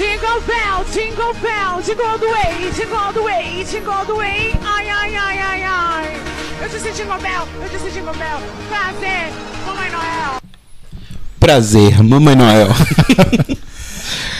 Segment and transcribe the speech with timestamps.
[0.00, 4.14] Jingle bell, jingle bell, jingle all the way, jingle all the way, jingle all the
[4.14, 4.58] way.
[4.64, 6.20] Ai, ai, ai, ai, ai.
[6.62, 8.40] Eu disse jingle bell, eu disse jingle bell.
[8.70, 9.30] Prazer,
[9.66, 10.40] Mamãe Noel.
[11.38, 12.68] Prazer, Mamãe Noel.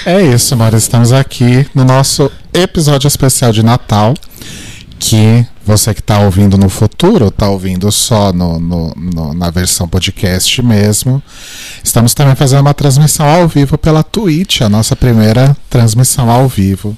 [0.07, 0.79] É isso, Mara.
[0.79, 4.15] Estamos aqui no nosso episódio especial de Natal.
[4.99, 9.87] Que você que está ouvindo no futuro, está ouvindo só no, no- no- na versão
[9.89, 11.23] podcast mesmo.
[11.85, 16.97] Estamos também fazendo uma transmissão ao vivo pela Twitch, a nossa primeira transmissão ao vivo.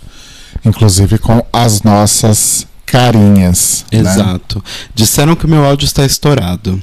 [0.65, 3.85] Inclusive com as nossas carinhas.
[3.91, 3.99] né?
[4.01, 4.63] Exato.
[4.95, 6.81] Disseram que o meu áudio está estourado.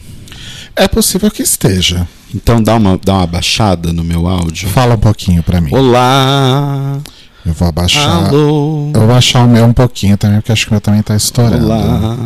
[0.76, 2.08] É possível que esteja.
[2.34, 4.70] Então dá uma, dá uma baixada no meu áudio.
[4.70, 5.74] Fala um pouquinho pra mim.
[5.74, 7.00] Olá!
[7.46, 8.28] Eu vou abaixar.
[8.28, 8.92] Alô!
[8.94, 11.16] Eu vou baixar o meu um pouquinho também, porque acho que o meu também tá
[11.16, 11.66] estourando.
[11.66, 12.18] Olá!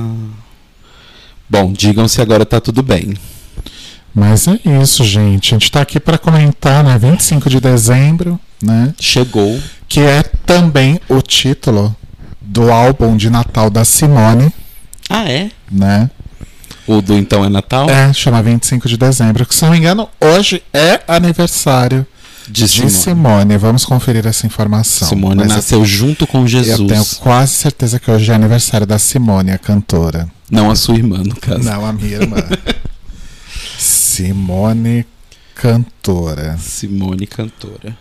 [1.50, 3.14] Bom, digam se agora tá tudo bem.
[4.14, 5.54] Mas é isso, gente.
[5.54, 6.98] A gente tá aqui para comentar, né?
[6.98, 8.94] 25 de dezembro, né?
[9.00, 9.60] Chegou.
[9.88, 11.96] Que é também o título
[12.42, 14.52] do álbum de Natal da Simone,
[15.10, 15.50] Ah, é?
[15.72, 16.10] né?
[16.86, 17.90] O do Então é Natal?
[17.90, 19.46] É, chama 25 de dezembro.
[19.46, 22.06] Que, se não me engano, hoje é aniversário
[22.48, 22.92] De de Simone.
[22.92, 23.58] Simone.
[23.58, 25.08] Vamos conferir essa informação.
[25.08, 26.88] Simone Mas eu- nasceu junto com Eu Jesus.
[26.90, 30.28] tenho quase certeza que hoje é aniversário da Simone, a cantora.
[30.52, 31.64] Não a sua irmã, no caso.
[31.64, 32.38] Não, a minha irmã.
[33.78, 35.06] Simone
[35.56, 36.58] Cantora.
[36.60, 37.96] Simone cantora.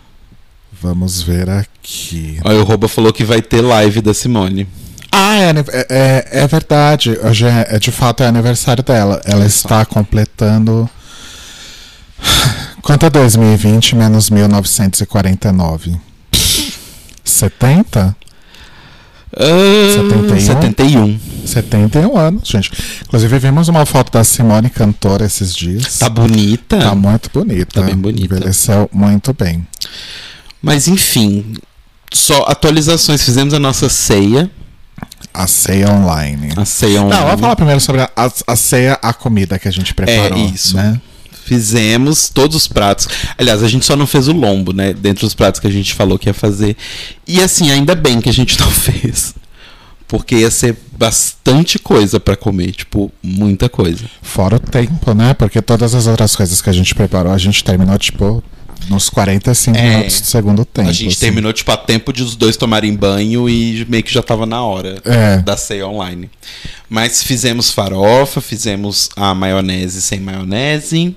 [0.81, 2.39] Vamos ver aqui.
[2.43, 4.67] Olha, o Roba falou que vai ter live da Simone.
[5.11, 7.17] Ah, é, é, é- é verdade.
[7.23, 9.21] Hoje é, é de fato é aniversário dela.
[9.23, 10.89] Ela está completando.
[12.83, 15.95] Quanto é 2020 menos 1949?
[17.23, 18.15] 70?
[19.35, 20.39] Ah, 71?
[20.39, 21.19] 71.
[21.47, 22.71] 71 anos, gente.
[23.05, 25.97] Inclusive, vimos uma foto da Simone cantora esses dias.
[25.97, 26.77] Tá bonita.
[26.79, 27.81] Tá muito bonita.
[27.81, 28.35] Tá bem bonita.
[28.35, 29.65] Envelheceu muito bem.
[30.61, 31.55] Mas enfim,
[32.13, 33.23] só atualizações.
[33.23, 34.51] Fizemos a nossa ceia.
[35.33, 36.53] A ceia online.
[36.55, 37.19] A ceia online.
[37.19, 40.37] Não, vamos falar primeiro sobre a, a- a ceia, a comida que a gente preparou.
[40.37, 40.75] É isso.
[40.77, 41.01] Né?
[41.45, 43.07] Fizemos todos os pratos.
[43.37, 44.93] Aliás, a gente só não fez o lombo, né?
[44.93, 46.75] Dentre os pratos que a gente falou que ia fazer.
[47.27, 49.35] E assim, ainda bem que a gente não fez.
[50.07, 52.71] Porque ia ser bastante coisa pra comer.
[52.71, 54.05] Tipo, muita coisa.
[54.21, 55.33] Fora o tempo, né?
[55.33, 58.43] Porque todas as outras coisas que a gente preparou, a gente terminou, tipo,
[58.89, 59.89] nos 45 É.
[59.97, 60.89] minutos do segundo tempo.
[60.89, 61.19] a gente assim.
[61.19, 64.61] terminou, tipo, a tempo de os dois tomarem banho e meio que já tava na
[64.63, 65.37] hora É.
[65.37, 66.29] da ceia online.
[66.89, 71.15] Mas fizemos farofa, fizemos a maionese sem maionese,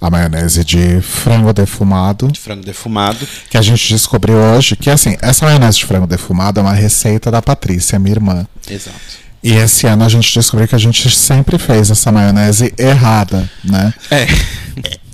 [0.00, 3.26] A maionese de frango defumado, de frango defumado.
[3.48, 7.30] que a gente descobriu hoje que, assim, essa maionese de frango defumado é uma receita
[7.30, 8.46] da Patrícia, minha irmã.
[8.68, 8.96] Exato.
[9.42, 13.92] E esse ano a gente descobriu que a gente sempre fez essa maionese errada, né?
[14.10, 14.26] É.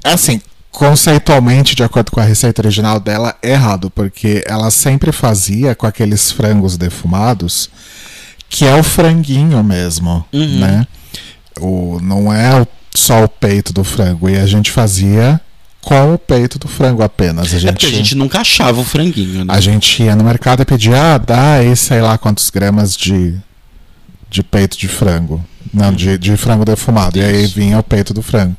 [0.04, 5.74] Assim, conceitualmente, de acordo com a receita original dela, é errado, porque ela sempre fazia
[5.74, 7.68] com aqueles frangos defumados,
[8.48, 10.58] que é o franguinho mesmo, Uhum.
[10.60, 10.86] né?
[11.60, 12.66] O, não é o-
[12.98, 15.40] só o peito do frango, e a gente fazia
[15.80, 17.52] com o peito do frango apenas.
[17.52, 19.54] A É porque gente, a gente nunca achava o franguinho, né?
[19.54, 23.34] a gente ia no mercado e pedia, ah, dá aí sei lá quantos gramas de,
[24.28, 25.42] de peito de frango.
[25.72, 27.18] Não, de, de frango defumado.
[27.18, 27.54] E aí Isso.
[27.54, 28.56] vinha o peito do frango.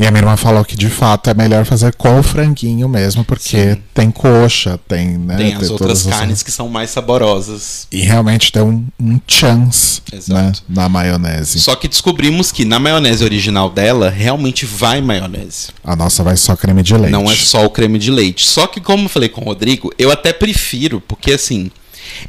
[0.00, 3.22] E a minha irmã falou que de fato é melhor fazer com o franguinho mesmo,
[3.22, 3.82] porque Sim.
[3.92, 5.36] tem coxa, tem, né?
[5.36, 7.86] Tem as outras todas as- carnes que são mais saborosas.
[7.92, 11.60] E realmente deu um, um chance né, na maionese.
[11.60, 15.68] Só que descobrimos que na maionese original dela, realmente vai maionese.
[15.84, 17.12] A nossa vai só creme de leite.
[17.12, 18.46] Não é só o creme de leite.
[18.46, 21.70] Só que, como eu falei com o Rodrigo, eu até prefiro, porque assim.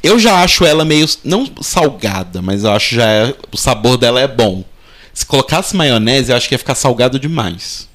[0.03, 1.07] Eu já acho ela meio.
[1.23, 3.05] Não salgada, mas eu acho já.
[3.05, 4.63] é- o sabor dela é bom.
[5.13, 7.89] Se colocasse maionese, eu acho que ia ficar salgado demais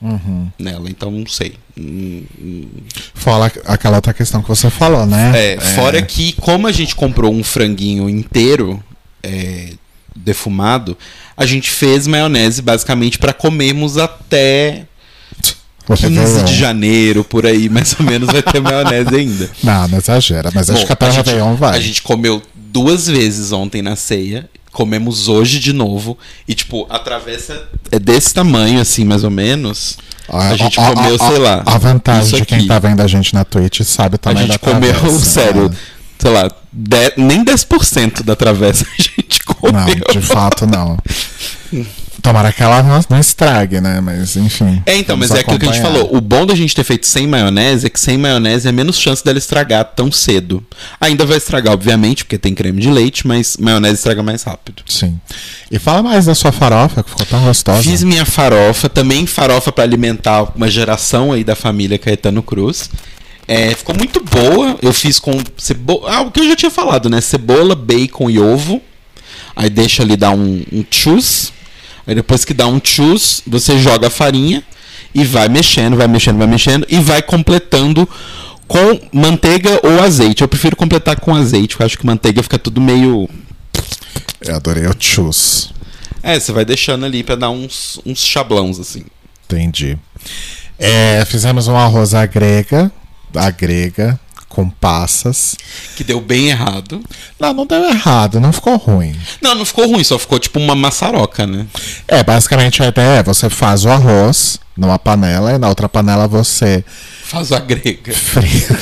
[0.00, 0.48] Uhum.
[0.58, 0.90] nela.
[0.90, 1.54] Então, não sei.
[1.78, 2.66] Hum, hum.
[3.14, 5.32] Fala aquela outra questão que você falou, né?
[5.54, 8.82] É, fora que, como a gente comprou um franguinho inteiro
[9.22, 9.72] é,
[10.14, 10.96] defumado,
[11.36, 14.86] a gente fez maionese basicamente para comermos até
[15.88, 16.44] o 15 Réveillon.
[16.44, 19.50] de janeiro, por aí, mais ou menos, vai ter maionese ainda.
[19.62, 21.76] Não, não exagera, mas acho Bom, que até Réveillon vai.
[21.76, 24.48] A gente comeu duas vezes ontem na ceia.
[24.76, 26.18] Comemos hoje de novo.
[26.46, 29.96] E, tipo, a travessa é desse tamanho, assim, mais ou menos.
[30.28, 31.62] A gente comeu, sei lá.
[31.64, 34.58] A vantagem de quem tá vendo a gente na Twitch sabe A também gente da
[34.58, 35.76] comeu, travessa, sério, né?
[36.18, 39.72] sei lá, de- nem 10% da travessa a gente comeu.
[39.72, 40.98] Não, de fato não.
[42.26, 44.00] Tomara que ela não, não estrague, né?
[44.00, 44.82] Mas enfim.
[44.84, 46.12] É, então, mas é aquilo que a gente falou.
[46.12, 49.24] O bom da gente ter feito sem maionese é que sem maionese é menos chance
[49.24, 50.60] dela estragar tão cedo.
[51.00, 54.82] Ainda vai estragar, obviamente, porque tem creme de leite, mas maionese estraga mais rápido.
[54.88, 55.20] Sim.
[55.70, 57.84] E fala mais da sua farofa, que ficou tão gostosa.
[57.84, 62.90] Fiz minha farofa, também farofa para alimentar uma geração aí da família Caetano Cruz.
[63.46, 64.76] É, ficou muito boa.
[64.82, 66.12] Eu fiz com cebola.
[66.12, 67.20] Ah, o que eu já tinha falado, né?
[67.20, 68.82] Cebola, bacon e ovo.
[69.54, 71.54] Aí deixa ali dar um, um chus.
[72.06, 74.62] Aí depois que dá um chus, você joga a farinha
[75.14, 78.08] e vai mexendo, vai mexendo, vai mexendo e vai completando
[78.68, 80.42] com manteiga ou azeite.
[80.42, 83.28] Eu prefiro completar com azeite, porque eu acho que manteiga fica tudo meio.
[84.40, 85.72] Eu adorei o chus.
[86.22, 89.04] É, você vai deixando ali pra dar uns, uns chablãos assim.
[89.44, 89.96] Entendi.
[90.78, 92.90] É, fizemos um arroz à grega,
[93.34, 94.18] à grega,
[94.56, 95.54] com passas.
[95.96, 97.02] Que deu bem errado.
[97.38, 99.14] Não, não deu errado, não ficou ruim.
[99.42, 101.66] Não, não ficou ruim, só ficou tipo uma maçaroca, né?
[102.08, 106.26] É, basicamente a ideia é você faz o arroz numa panela e na outra panela
[106.26, 106.82] você
[107.24, 108.14] Faz a grega.
[108.14, 108.78] frita.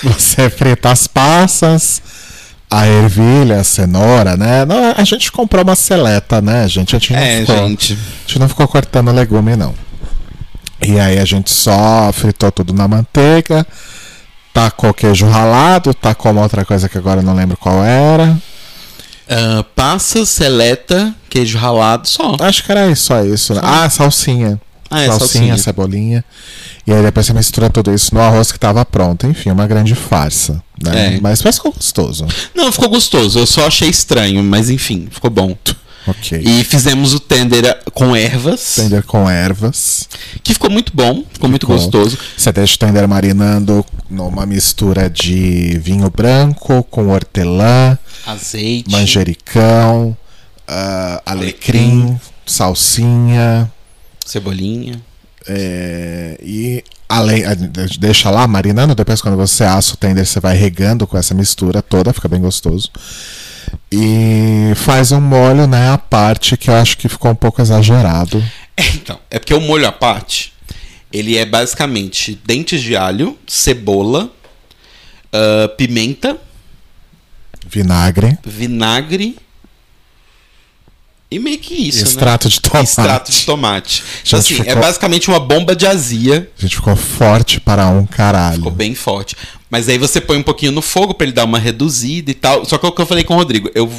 [0.02, 2.00] você frita as passas,
[2.70, 4.64] a ervilha, a cenoura, né?
[4.64, 6.96] Não, a gente comprou uma seleta, né, gente?
[6.96, 7.92] A gente não, É, ficou, gente.
[7.92, 7.96] a
[8.28, 9.74] gente não ficou cortando legume, não.
[10.80, 13.66] E aí a gente só fritou tudo na manteiga,
[14.52, 18.36] tacou queijo ralado, tacou uma outra coisa que agora eu não lembro qual era.
[19.28, 22.36] Ah, passas, seleta, queijo ralado, só.
[22.40, 23.60] Acho que era só isso, né?
[23.62, 24.60] Ah, salsinha.
[24.88, 25.58] Ah, é, salsinha, salsinha.
[25.58, 26.24] cebolinha.
[26.86, 29.26] E aí depois você mistura tudo isso no arroz que tava pronto.
[29.26, 30.62] Enfim, uma grande farsa.
[30.80, 31.16] Né?
[31.16, 31.20] É.
[31.20, 32.24] Mas mas ficou gostoso.
[32.54, 33.40] Não, ficou gostoso.
[33.40, 35.56] Eu só achei estranho, mas enfim, ficou bom.
[36.06, 36.40] Ok.
[36.40, 40.08] E fizemos o tender com ervas, Tender com ervas.
[40.42, 41.76] que ficou muito bom, ficou muito Ficou.
[41.76, 42.16] gostoso.
[42.36, 48.90] Você deixa o tender marinando numa mistura de vinho branco com hortelã, Azeite.
[48.90, 50.16] manjericão,
[50.68, 52.20] ah, alecrim, Alecrim.
[52.46, 53.70] salsinha.
[54.24, 55.00] Cebolinha.
[55.48, 57.42] É, e além,
[58.00, 61.80] deixa lá marinando, depois quando você assa o tender, você vai regando com essa mistura
[61.82, 62.90] toda, fica bem gostoso.
[63.90, 68.42] E faz um molho, né, à parte, que eu acho que ficou um pouco exagerado.
[68.94, 70.52] Então, é porque o molho à parte,
[71.10, 74.30] ele é basicamente dentes de alho, cebola,
[75.32, 76.36] ah, pimenta,
[77.68, 79.36] Vinagre, vinagre
[81.28, 82.04] e meio que isso, né?
[82.04, 82.84] extrato de tomate.
[82.84, 84.04] Extrato de tomate.
[84.26, 86.50] Então, assim, é ficou- basicamente uma bomba de azia.
[86.58, 88.56] A gente ficou forte para um caralho.
[88.58, 89.36] Ficou bem forte.
[89.70, 92.64] Mas aí você põe um pouquinho no fogo pra ele dar uma reduzida e tal.
[92.64, 93.70] Só que é o que eu falei com o Rodrigo.
[93.74, 93.90] Eu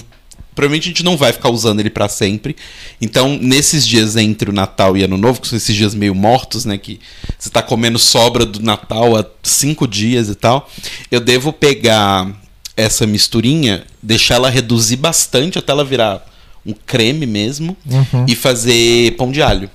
[0.55, 2.55] provavelmente a gente não vai ficar usando ele pra sempre.
[2.99, 6.65] Então, nesses dias entre o Natal e Ano Novo, que são esses dias meio mortos,
[6.65, 6.99] né, que
[7.37, 10.67] você tá comendo sobra do Natal há cinco dias e tal,
[11.11, 12.27] eu devo pegar
[12.75, 16.25] essa misturinha, deixar ela reduzir bastante até ela virar
[16.65, 18.25] um creme mesmo Uhum.
[18.27, 19.69] e fazer pão de alho,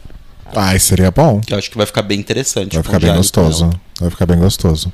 [0.55, 1.41] Ai, seria bom.
[1.49, 2.75] eu acho que vai ficar bem interessante.
[2.75, 3.71] Vai ficar bem gostoso.
[4.01, 4.93] Vai ficar bem gostoso.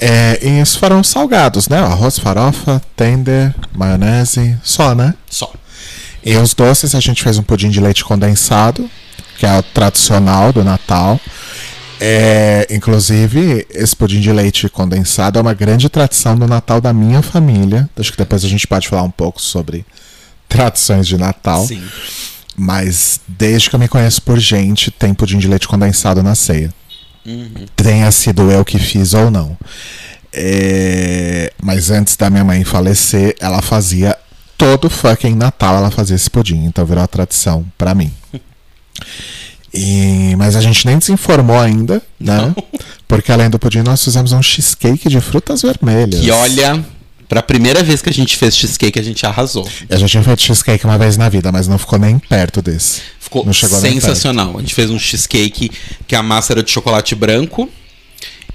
[0.00, 1.78] É, e esses foram os salgados, né?
[1.78, 5.14] Arroz, farofa, tender, maionese, só, né?
[5.30, 5.52] Só.
[6.24, 8.90] E os doces a gente fez um pudim de leite condensado,
[9.38, 11.20] que é o tradicional do Natal.
[12.00, 17.22] É, inclusive, esse pudim de leite condensado é uma grande tradição do Natal da minha
[17.22, 17.88] família.
[17.96, 19.86] Acho que depois a gente pode falar um pouco sobre
[20.48, 21.66] tradições de Natal.
[21.66, 21.82] Sim.
[22.56, 26.72] Mas desde que eu me conheço por gente, tem pudim de leite condensado na ceia.
[27.26, 27.66] Uhum.
[27.74, 29.56] Tenha sido eu que fiz ou não.
[30.32, 34.16] É, Mas antes da minha mãe falecer, ela fazia
[34.58, 36.64] todo fucking Natal, ela fazia esse pudim.
[36.64, 38.12] Então virou uma tradição pra mim.
[39.76, 40.36] E...
[40.36, 42.54] Mas a gente nem desinformou ainda, né?
[43.08, 46.20] Porque além do pudim, nós fizemos um cheesecake de frutas vermelhas.
[46.20, 46.84] Que olha,
[47.34, 49.68] pra primeira vez que a gente fez cheesecake, a gente arrasou.
[49.88, 53.02] A gente tinha feito cheesecake uma vez na vida, mas não ficou nem perto desse.
[53.18, 54.56] Ficou Não chegou nem sensacional.
[54.56, 55.70] A gente fez um cheesecake
[56.06, 57.68] que a massa era de chocolate branco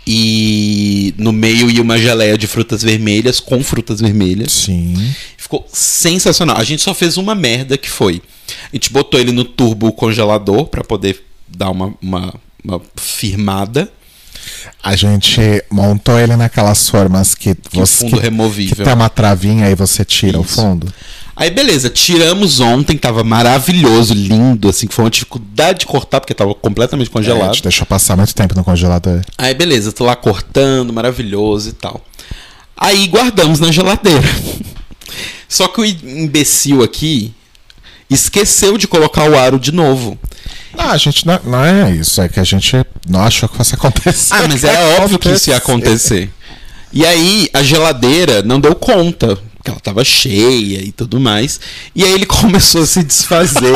[0.06, 4.52] e no meio ia uma geleia de frutas vermelhas com frutas vermelhas.
[4.52, 5.14] Sim.
[5.38, 6.58] Ficou sensacional.
[6.58, 8.22] A gente só fez uma merda que foi.
[8.72, 12.34] A gente botou ele no turbo congelador pra poder dar uma, uma,
[12.64, 13.92] uma firmada.
[14.84, 18.76] A gente montou ele naquelas formas que Que o fundo que, removível.
[18.76, 20.56] que tem uma travinha e você tira o Isso.
[20.56, 20.92] fundo.
[21.36, 26.34] Aí beleza, tiramos ontem, tava maravilhoso, lindo, assim, que foi uma dificuldade de cortar, porque
[26.34, 27.54] tava completamente É, a congelado.
[27.54, 29.22] gente deixou passar muito tempo no congelador.
[29.38, 32.02] Aí beleza, tô lá cortando, maravilhoso e tal.
[32.76, 34.28] Aí guardamos na geladeira.
[35.48, 37.34] Só que o imbecil aqui
[38.10, 40.18] esqueceu de colocar o aro de novo.
[40.76, 42.76] Não, a gente não, não é isso, é que a gente
[43.08, 44.34] não achou que fosse acontecer.
[44.34, 46.30] Ah, mas era óbvio que isso ia acontecer.
[46.92, 51.60] E aí a geladeira não deu conta, porque ela tava cheia e tudo mais.
[51.96, 53.76] E aí ele começou a se desfazer.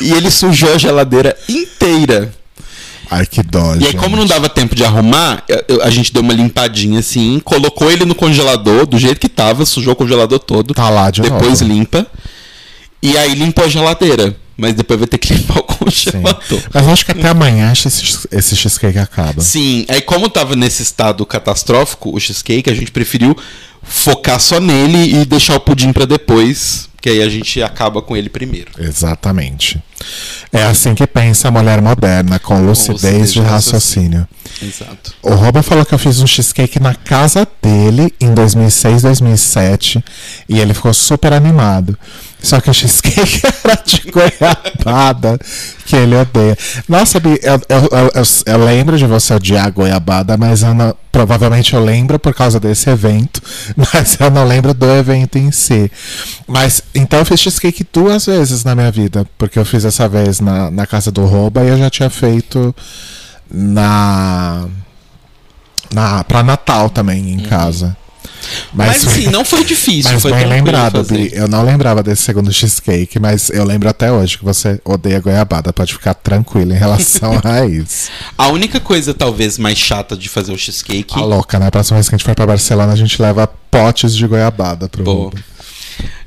[0.00, 2.32] e ele sujou a geladeira inteira.
[3.10, 5.42] Ai, que dó, E aí, como não dava tempo de arrumar,
[5.82, 9.94] a gente deu uma limpadinha assim, colocou ele no congelador, do jeito que tava, sujou
[9.94, 10.72] o congelador todo.
[10.72, 11.72] Tá lá de depois novo.
[11.72, 12.06] limpa.
[13.02, 14.36] E aí limpou a geladeira.
[14.56, 16.10] mas depois vai ter que limpar o Sim.
[16.10, 16.62] congelador.
[16.72, 17.88] Mas eu acho que até amanhã esse,
[18.30, 19.40] esse cheesecake acaba.
[19.40, 23.34] Sim, aí como tava nesse estado catastrófico, o cheesecake, a gente preferiu
[23.82, 28.14] focar só nele e deixar o pudim pra depois, que aí a gente acaba com
[28.14, 28.70] ele primeiro.
[28.78, 29.82] Exatamente.
[30.52, 34.28] É assim que pensa a mulher moderna, com lucidez, lucidez de de raciocínio.
[34.62, 35.14] Exato.
[35.22, 40.04] O Robo falou que eu fiz um cheesecake na casa dele em 2006, 2007
[40.48, 41.96] e ele ficou super animado.
[42.42, 45.38] Só que o cheesecake era de goiabada,
[45.84, 46.56] que ele odeia.
[46.88, 48.10] Nossa, Bi, eu, eu, eu,
[48.46, 52.88] eu- lembro de você odiar goiabada, mas eu não- provavelmente eu lembro por causa desse
[52.88, 53.42] evento,
[53.76, 55.90] mas eu não lembro do evento em si.
[56.46, 60.40] Mas então eu fiz cheesecake duas vezes na minha vida, porque eu fiz essa vez
[60.40, 62.74] na, na casa do Roba e eu já tinha feito
[63.50, 64.66] na
[65.92, 67.96] na para Natal também em casa.
[68.72, 71.02] Mas, assim, não foi difícil, mas foi bem lembrado.
[71.04, 71.30] Bi.
[71.32, 75.72] Eu não lembrava desse segundo cheesecake, mas eu lembro até hoje que você odeia goiabada.
[75.72, 78.10] Pode ficar tranquilo em relação a isso.
[78.36, 81.70] A única coisa talvez mais chata de fazer o cheesecake A louca, né?
[81.70, 85.04] Próxima vez que a gente for pra Barcelona, a gente leva potes de goiabada pro.
[85.04, 85.38] Rubo.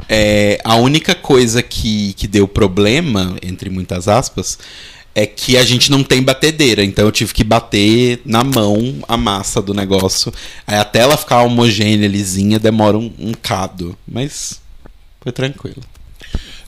[0.07, 4.57] É, a única coisa que, que deu problema, entre muitas aspas,
[5.15, 6.83] é que a gente não tem batedeira.
[6.83, 10.33] Então eu tive que bater na mão a massa do negócio.
[10.65, 13.97] Aí até ela ficar homogênea, lisinha, demora um, um cado.
[14.07, 14.59] Mas
[15.21, 15.81] foi tranquilo.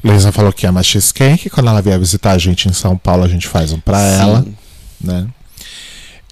[0.03, 1.49] Luísa falou que ama cheesecake.
[1.49, 4.21] Quando ela vier visitar a gente em São Paulo, a gente faz um pra Sim.
[4.21, 4.45] ela.
[5.01, 5.27] Né?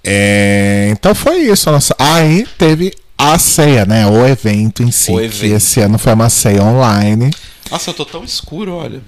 [0.03, 1.71] É, então foi isso.
[1.71, 1.95] Nossa...
[1.97, 4.05] Aí teve a ceia, né?
[4.05, 5.11] O evento em si.
[5.11, 5.55] O Que evento.
[5.55, 7.31] esse ano foi uma ceia online.
[7.71, 9.01] Nossa, eu tô tão escuro, olha.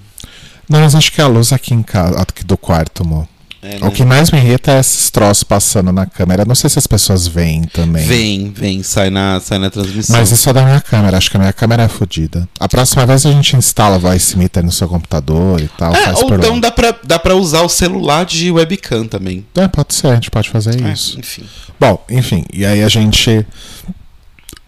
[0.68, 3.26] Não, mas acho que é a luz aqui em casa, aqui do quarto, amor.
[3.62, 3.90] É, O né?
[3.90, 6.44] que mais me irrita é esses troços passando na câmera.
[6.44, 8.06] Não sei se as pessoas veem também.
[8.06, 10.16] Vem, vem, sai na, sai na transmissão.
[10.16, 11.16] Mas isso é da minha câmera.
[11.16, 12.48] Acho que a minha câmera é fodida.
[12.60, 15.92] A próxima vez a gente instala voice meter no seu computador e tal.
[15.96, 19.44] É, ou então dá pra, dá pra usar o celular de webcam também.
[19.56, 21.18] É, pode ser, a gente pode fazer É, isso.
[21.18, 21.42] enfim.
[21.80, 23.44] Bom, enfim, e aí a gente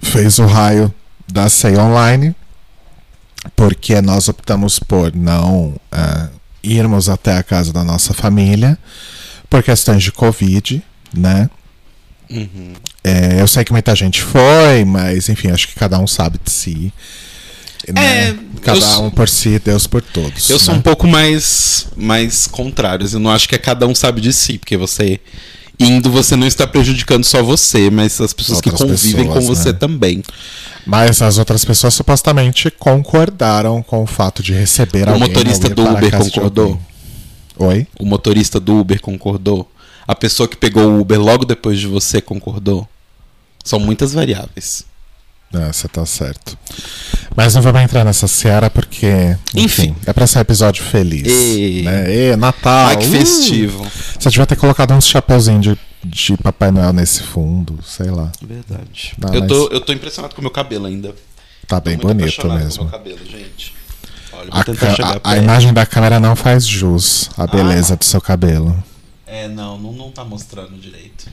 [0.02, 0.92] fez o raio
[1.30, 2.34] da ceia online,
[3.54, 6.28] porque nós optamos por não ah,
[6.62, 8.78] irmos até a casa da nossa família,
[9.48, 10.82] por questões de Covid,
[11.14, 11.48] né?
[12.30, 12.74] Uhum.
[13.02, 16.50] É, eu sei que muita gente foi, mas enfim, acho que cada um sabe de
[16.50, 16.92] si.
[17.94, 18.28] né?
[18.30, 20.50] É, cada sou- um por si, Deus por todos.
[20.50, 20.80] Eu sou né?
[20.80, 23.08] um pouco mais, mais contrário.
[23.10, 25.18] Eu não acho que é cada um sabe de si, porque você
[25.78, 29.54] indo, você não está prejudicando só você, mas as pessoas que Outras convivem pessoas, com
[29.54, 29.78] você né?
[29.78, 30.22] também.
[30.86, 35.28] Mas as outras pessoas supostamente concordaram com o fato de receber O alguém.
[35.28, 36.80] motorista do a Uber concordou?
[37.58, 37.86] Oi?
[37.98, 39.70] O motorista do Uber concordou?
[40.06, 42.88] A pessoa que pegou o Uber logo depois de você concordou?
[43.62, 44.84] São muitas variáveis.
[45.52, 46.58] É, você tá certo.
[47.34, 49.06] Mas não vamos entrar nessa seara porque,
[49.54, 49.96] enfim, Enfim.
[50.06, 51.26] é pra ser um episódio feliz.
[51.26, 52.32] E- Né?
[52.32, 52.88] E, Natal.
[52.88, 53.10] Ai, que uh!
[53.10, 53.86] festivo.
[54.18, 58.30] Você devia ter colocado uns chapeuzinhos de, de Papai Noel nesse fundo, sei lá.
[58.42, 59.14] Verdade.
[59.32, 61.14] Eu, tô, eu tô impressionado com o meu cabelo ainda.
[61.66, 62.84] Tá bem bonito mesmo.
[62.84, 63.74] Com meu cabelo, gente.
[64.32, 68.20] Olha, vou A, a- a imagem da câmera não faz jus à beleza do seu
[68.20, 68.76] cabelo.
[69.30, 71.26] É, não, não, não tá mostrando direito.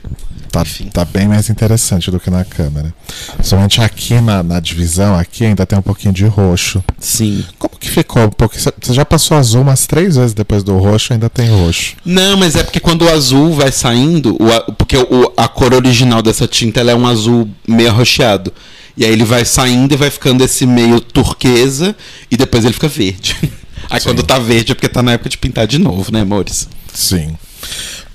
[0.52, 0.88] Tá, Enfim.
[0.90, 2.94] tá bem mais interessante do que na câmera.
[3.42, 6.84] Somente aqui na, na divisão, aqui ainda tem um pouquinho de roxo.
[6.98, 7.42] Sim.
[7.58, 8.62] Como que ficou pouquinho?
[8.82, 11.96] Você já passou azul umas três vezes depois do roxo, ainda tem roxo.
[12.04, 16.20] Não, mas é porque quando o azul vai saindo, o porque o- a cor original
[16.22, 18.52] dessa tinta ela é um azul meio arroxeado.
[18.94, 21.96] E aí ele vai saindo e vai ficando esse meio turquesa
[22.30, 23.36] e depois ele fica verde.
[23.88, 24.08] Aí Sim.
[24.08, 26.68] quando tá verde é porque tá na época de pintar de novo, né, amores?
[26.96, 27.36] Sim.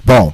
[0.03, 0.33] Bom,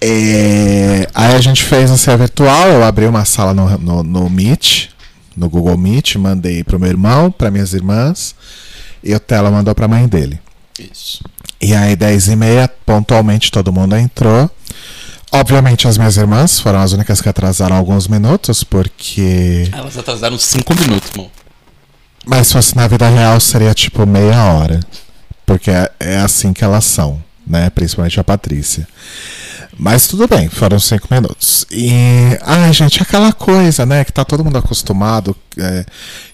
[0.00, 4.30] é, aí a gente fez a ceia virtual, eu abri uma sala no, no, no
[4.30, 4.88] Meet,
[5.36, 8.36] no Google Meet, mandei pro meu irmão, para minhas irmãs,
[9.02, 10.40] e o Tela mandou pra mãe dele.
[10.78, 11.24] Isso.
[11.60, 14.48] E aí, 10 e meia, pontualmente todo mundo entrou.
[15.32, 19.68] Obviamente, as minhas irmãs foram as únicas que atrasaram alguns minutos, porque.
[19.72, 21.30] Elas atrasaram cinco minutos, irmão.
[22.26, 24.78] Mas se fosse na vida real, seria tipo meia hora.
[25.44, 27.70] Porque é, é assim que elas são, né?
[27.70, 28.86] Principalmente a Patrícia.
[29.78, 31.66] Mas tudo bem, foram cinco minutos.
[31.70, 31.90] E.
[32.42, 34.04] Ai, gente, aquela coisa, né?
[34.04, 35.34] Que tá todo mundo acostumado.
[35.58, 35.84] é,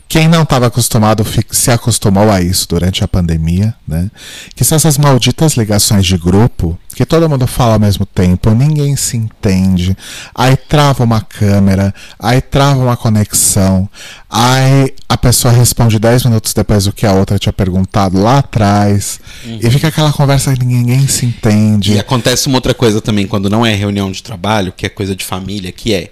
[0.08, 4.10] quem não estava acostumado se acostumou a isso durante a pandemia, né?
[4.54, 8.96] Que são essas malditas ligações de grupo que todo mundo fala ao mesmo tempo, ninguém
[8.96, 9.96] se entende,
[10.34, 13.88] aí trava uma câmera, aí trava uma conexão,
[14.28, 19.20] aí a pessoa responde 10 minutos depois do que a outra tinha perguntado lá atrás,
[19.44, 21.92] e fica aquela conversa que ninguém se entende.
[21.92, 25.14] E acontece uma outra coisa também quando não é reunião de trabalho, que é coisa
[25.14, 26.10] de família, que é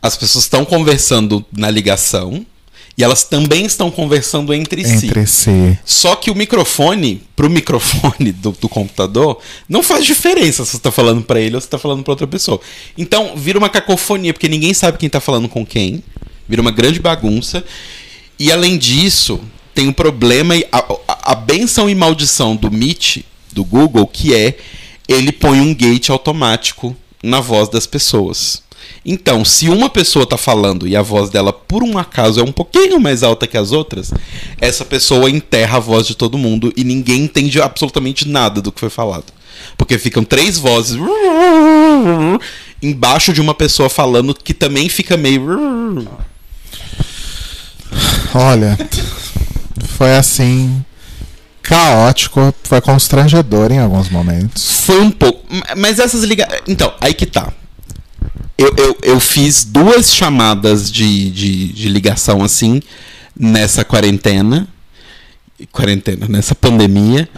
[0.00, 2.46] as pessoas estão conversando na ligação
[2.96, 5.06] E elas também estão conversando entre, si.
[5.06, 5.78] Entre si.
[5.84, 10.92] Só que o microfone, pro microfone do, do computador, não faz diferença se você tá
[10.92, 12.60] falando para ele ou se tá falando para outra pessoa.
[12.96, 16.02] Então, vira uma cacofonia, porque ninguém sabe quem tá falando com quem.
[16.46, 17.64] Vira uma grande bagunça.
[18.38, 19.40] E além disso,
[19.74, 23.18] tem um problema, a, a, a benção e maldição do Meet,
[23.52, 24.58] do Google, que é
[25.08, 28.62] ele põe um gate automático na voz das pessoas.
[29.04, 32.52] Então, se uma pessoa está falando e a voz dela, por um acaso, é um
[32.52, 34.12] pouquinho mais alta que as outras,
[34.60, 38.80] essa pessoa enterra a voz de todo mundo e ninguém entende absolutamente nada do que
[38.80, 39.26] foi falado.
[39.76, 40.98] Porque ficam três vozes
[42.82, 46.06] embaixo de uma pessoa falando que também fica meio.
[48.34, 48.78] Olha,
[49.96, 50.84] foi assim.
[51.62, 54.80] Caótico, foi constrangedor em alguns momentos.
[54.80, 55.44] Foi um pouco.
[55.76, 56.62] Mas essas ligações.
[56.66, 57.52] Então, aí que tá.
[58.62, 62.80] Eu, eu, eu fiz duas chamadas de, de, de ligação assim
[63.36, 64.68] nessa quarentena.
[65.72, 67.28] Quarentena, nessa pandemia.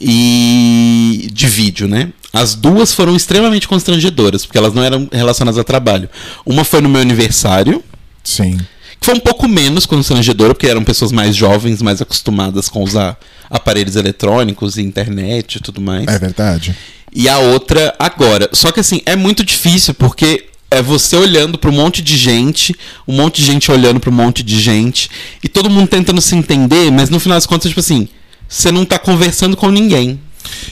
[0.00, 2.12] E de vídeo, né?
[2.32, 6.10] As duas foram extremamente constrangedoras, porque elas não eram relacionadas a trabalho.
[6.44, 7.84] Uma foi no meu aniversário.
[8.24, 8.58] Sim.
[8.98, 13.16] Que foi um pouco menos constrangedora, porque eram pessoas mais jovens, mais acostumadas com usar
[13.48, 16.08] aparelhos eletrônicos e internet e tudo mais.
[16.08, 16.74] É verdade.
[17.12, 18.48] E a outra agora.
[18.52, 22.74] Só que assim, é muito difícil, porque é você olhando para um monte de gente,
[23.06, 25.10] um monte de gente olhando para um monte de gente,
[25.42, 28.08] e todo mundo tentando se entender, mas no final das contas, tipo assim,
[28.48, 30.18] você não tá conversando com ninguém.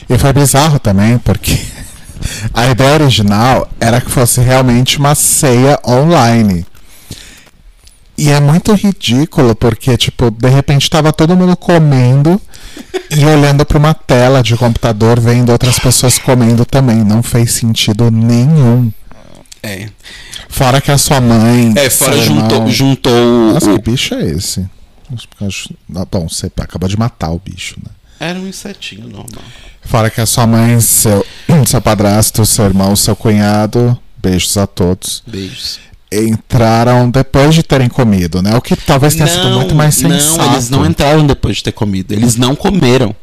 [0.09, 1.57] E foi bizarro também, porque
[2.53, 6.65] a ideia original era que fosse realmente uma ceia online.
[8.17, 12.39] E é muito ridículo, porque, tipo, de repente tava todo mundo comendo
[13.09, 17.03] e olhando para uma tela de computador, vendo outras pessoas comendo também.
[17.03, 18.91] Não fez sentido nenhum.
[19.63, 19.89] É.
[20.49, 21.73] Fora que a sua mãe.
[21.77, 23.79] É, fora juntou, juntou Nossa, o.
[23.79, 24.67] que bicho é esse?
[25.41, 27.91] Ah, Bom, você acabou de matar o bicho, né?
[28.19, 29.43] Era um insetinho normal.
[29.83, 31.25] Fora que a sua mãe, seu,
[31.67, 35.79] seu padrasto, seu irmão, seu cunhado, beijos a todos, Beijos.
[36.11, 38.55] entraram depois de terem comido, né?
[38.55, 40.37] O que talvez tenha sido muito mais sensato.
[40.37, 42.11] Não, eles não entraram depois de ter comido.
[42.13, 43.15] Eles não comeram.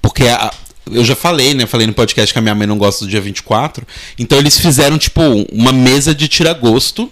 [0.00, 0.52] Porque a-
[0.92, 1.66] eu já falei, né?
[1.66, 3.86] Falei no podcast que a minha mãe não gosta do dia 24.
[4.18, 5.20] Então eles fizeram, tipo,
[5.52, 7.10] uma mesa de tiragosto.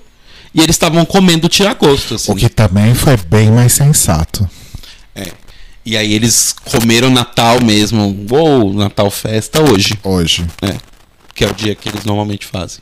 [0.55, 2.33] E eles estavam comendo tiragosto, assim.
[2.33, 4.49] O que também foi bem mais sensato.
[5.15, 5.31] É.
[5.85, 8.27] E aí eles comeram Natal mesmo.
[8.31, 9.99] Uou, Natal festa hoje.
[10.03, 10.47] Hoje.
[10.63, 10.77] É.
[11.35, 12.81] Que é o dia que eles normalmente fazem.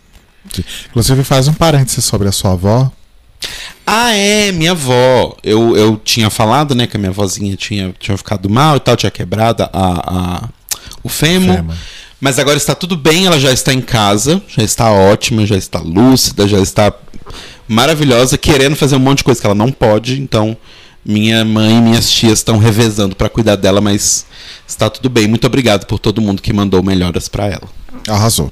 [0.88, 2.92] Inclusive, faz um parênteses sobre a sua avó.
[3.87, 5.37] Ah, é, minha avó.
[5.42, 8.96] Eu, eu tinha falado, né, que a minha vozinha tinha, tinha ficado mal e tal,
[8.96, 10.48] tinha quebrado a, a,
[11.04, 11.56] o fêmur.
[11.56, 11.74] Fêmur.
[12.20, 15.78] Mas agora está tudo bem, ela já está em casa, já está ótima, já está
[15.78, 16.92] lúcida, já está
[17.68, 20.20] maravilhosa, querendo fazer um monte de coisa que ela não pode.
[20.20, 20.56] Então,
[21.04, 24.24] minha mãe e minhas tias estão revezando para cuidar dela, mas
[24.66, 25.28] está tudo bem.
[25.28, 27.68] Muito obrigado por todo mundo que mandou melhoras para ela.
[28.08, 28.50] Arrasou.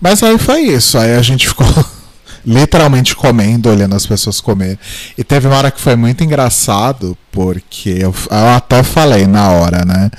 [0.00, 0.98] Mas aí foi isso.
[0.98, 1.66] Aí a gente ficou
[2.44, 4.78] literalmente comendo, olhando as pessoas comer.
[5.16, 9.84] E teve uma hora que foi muito engraçado, porque eu, eu até falei na hora,
[9.84, 10.10] né?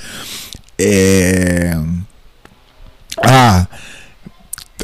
[0.78, 1.76] É...
[3.22, 3.66] Ah,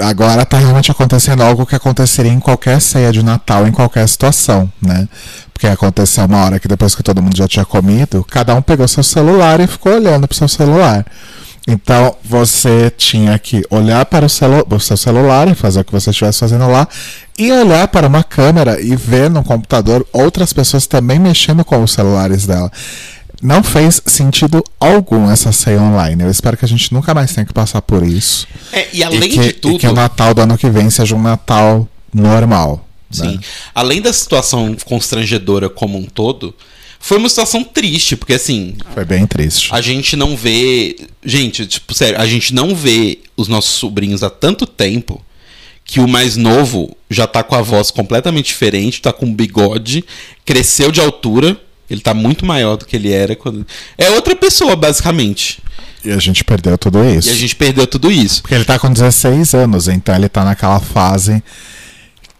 [0.00, 4.70] agora tá realmente acontecendo algo que aconteceria em qualquer ceia de Natal, em qualquer situação,
[4.80, 5.08] né?
[5.52, 8.86] Porque aconteceu uma hora que depois que todo mundo já tinha comido, cada um pegou
[8.88, 11.04] seu celular e ficou olhando pro seu celular.
[11.68, 15.92] Então você tinha que olhar para o, celu o seu celular e fazer o que
[15.92, 16.88] você estivesse fazendo lá,
[17.38, 21.92] e olhar para uma câmera e ver no computador outras pessoas também mexendo com os
[21.92, 22.70] celulares dela.
[23.42, 26.22] Não fez sentido algum essa ceia online.
[26.22, 28.46] Eu espero que a gente nunca mais tenha que passar por isso.
[28.72, 29.76] É, e além e que, de tudo.
[29.76, 32.86] E que o Natal do ano que vem seja um Natal normal.
[33.10, 33.36] Sim.
[33.36, 33.40] né?
[33.74, 36.54] Além da situação constrangedora como um todo,
[36.98, 39.70] foi uma situação triste, porque assim, Foi bem triste.
[39.72, 40.96] a gente não vê.
[41.24, 45.20] Gente, tipo, sério, a gente não vê os nossos sobrinhos há tanto tempo
[45.82, 50.04] que o mais novo já tá com a voz completamente diferente, tá com um bigode,
[50.44, 53.66] cresceu de altura, ele tá muito maior do que ele era quando.
[53.98, 55.58] É outra pessoa, basicamente.
[56.04, 57.28] E a gente perdeu tudo isso.
[57.28, 58.40] E a gente perdeu tudo isso.
[58.42, 61.42] Porque ele tá com 16 anos, então ele tá naquela fase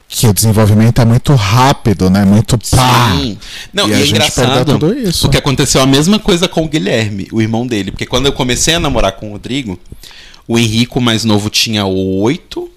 [0.09, 2.25] que o desenvolvimento é muito rápido, né?
[2.25, 3.13] Muito pá.
[3.17, 3.39] Sim.
[3.73, 5.23] Não, E e, a é engraçado tudo isso.
[5.23, 7.93] porque aconteceu a mesma coisa com o Guilherme, o irmão dele.
[7.93, 9.79] Porque quando eu comecei a namorar com o Rodrigo,
[10.49, 12.69] o Henrico mais novo tinha oito,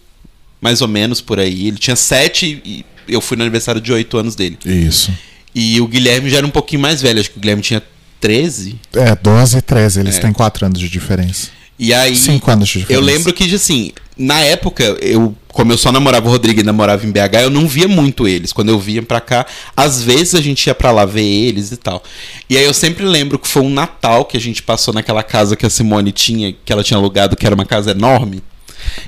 [0.61, 1.69] mais ou menos por aí.
[1.69, 4.59] Ele tinha sete e eu fui no aniversário de oito anos dele.
[4.63, 5.11] Isso.
[5.55, 7.81] E o Guilherme já era um pouquinho mais velho, acho que o Guilherme tinha
[8.19, 8.79] 13.
[8.93, 10.21] É, 12 e 13, eles É.
[10.21, 11.49] têm 4 anos de diferença.
[11.77, 12.15] E aí.
[12.15, 12.93] 5 anos de diferença.
[12.99, 16.73] Eu lembro que, assim, na época, eu como eu só namorava o Rodrigo e ainda
[16.73, 18.51] morava em BH, eu não via muito eles.
[18.51, 19.45] Quando eu vinha pra cá,
[19.77, 22.03] às vezes a gente ia pra lá ver eles e tal.
[22.49, 25.55] E aí eu sempre lembro que foi um Natal que a gente passou naquela casa
[25.55, 28.41] que a Simone tinha, que ela tinha alugado, que era uma casa enorme.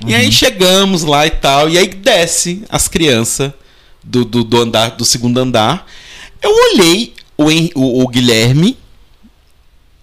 [0.06, 3.50] E aí chegamos lá e tal, e aí desce as crianças
[4.04, 5.84] do, do, do andar, do segundo andar.
[6.42, 8.76] Eu olhei o, Hen- o, o Guilherme.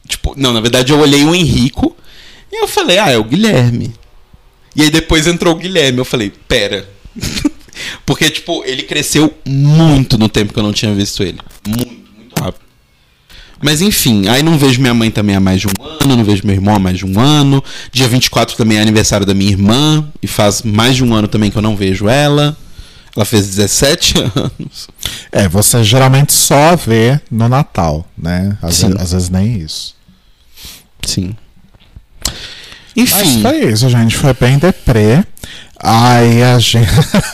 [0.08, 1.96] Tipo, não, na verdade eu olhei o Henrico.
[2.52, 3.94] E eu falei, ah, é o Guilherme.
[4.76, 5.98] E aí depois entrou o Guilherme.
[6.00, 6.88] Eu falei, pera.
[8.06, 11.40] Porque, tipo, ele cresceu muito no tempo que eu não tinha visto ele.
[11.68, 12.62] Muito, muito rápido.
[13.62, 16.46] Mas enfim, aí não vejo minha mãe também há mais de um ano, não vejo
[16.46, 17.64] meu irmão há mais de um ano.
[17.94, 21.50] Dia 24 também é aniversário da minha irmã, e faz mais de um ano também
[21.50, 22.58] que eu não vejo ela.
[23.16, 24.88] Ela fez 17 anos.
[25.32, 28.58] É, você geralmente só vê no Natal, né?
[28.62, 29.96] Às, ve- às vezes nem isso.
[31.06, 31.36] Sim.
[32.96, 33.42] Mas Enfim.
[33.42, 34.16] foi isso, gente.
[34.18, 35.24] Foi bem deprê.
[35.80, 36.88] Aí a gente.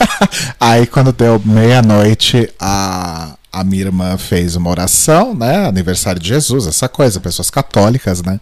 [0.60, 5.68] Aí quando deu meia-noite, a, a minha irmã fez uma oração, né?
[5.68, 8.40] Aniversário de Jesus, essa coisa, pessoas católicas, né?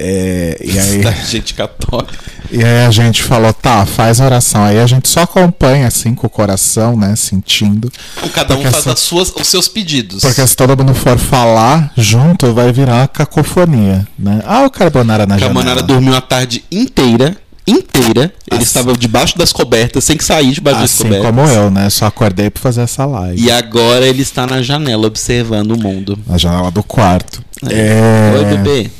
[0.00, 2.14] É, e, aí, Da gente católica.
[2.52, 4.62] e aí a gente falou, tá, faz oração.
[4.62, 7.16] Aí a gente só acompanha assim com o coração, né?
[7.16, 7.90] Sentindo.
[8.32, 10.20] Cada um faz essa- as suas, os seus pedidos.
[10.22, 14.40] Porque se todo mundo for falar junto, vai virar cacofonia, né?
[14.46, 15.86] Ah, o carbonara na a Carbonara janela.
[15.86, 17.36] dormiu a tarde inteira.
[17.66, 18.32] Inteira.
[18.50, 21.26] Ele Assim- estava debaixo das cobertas, sem sair debaixo das Assim cobertas.
[21.26, 21.90] como eu, né?
[21.90, 23.42] Só acordei pra fazer essa live.
[23.42, 26.18] E agora ele está na janela observando o mundo.
[26.26, 27.42] Na janela do quarto.
[27.62, 28.44] Oi, É...
[28.56, 28.90] bebê.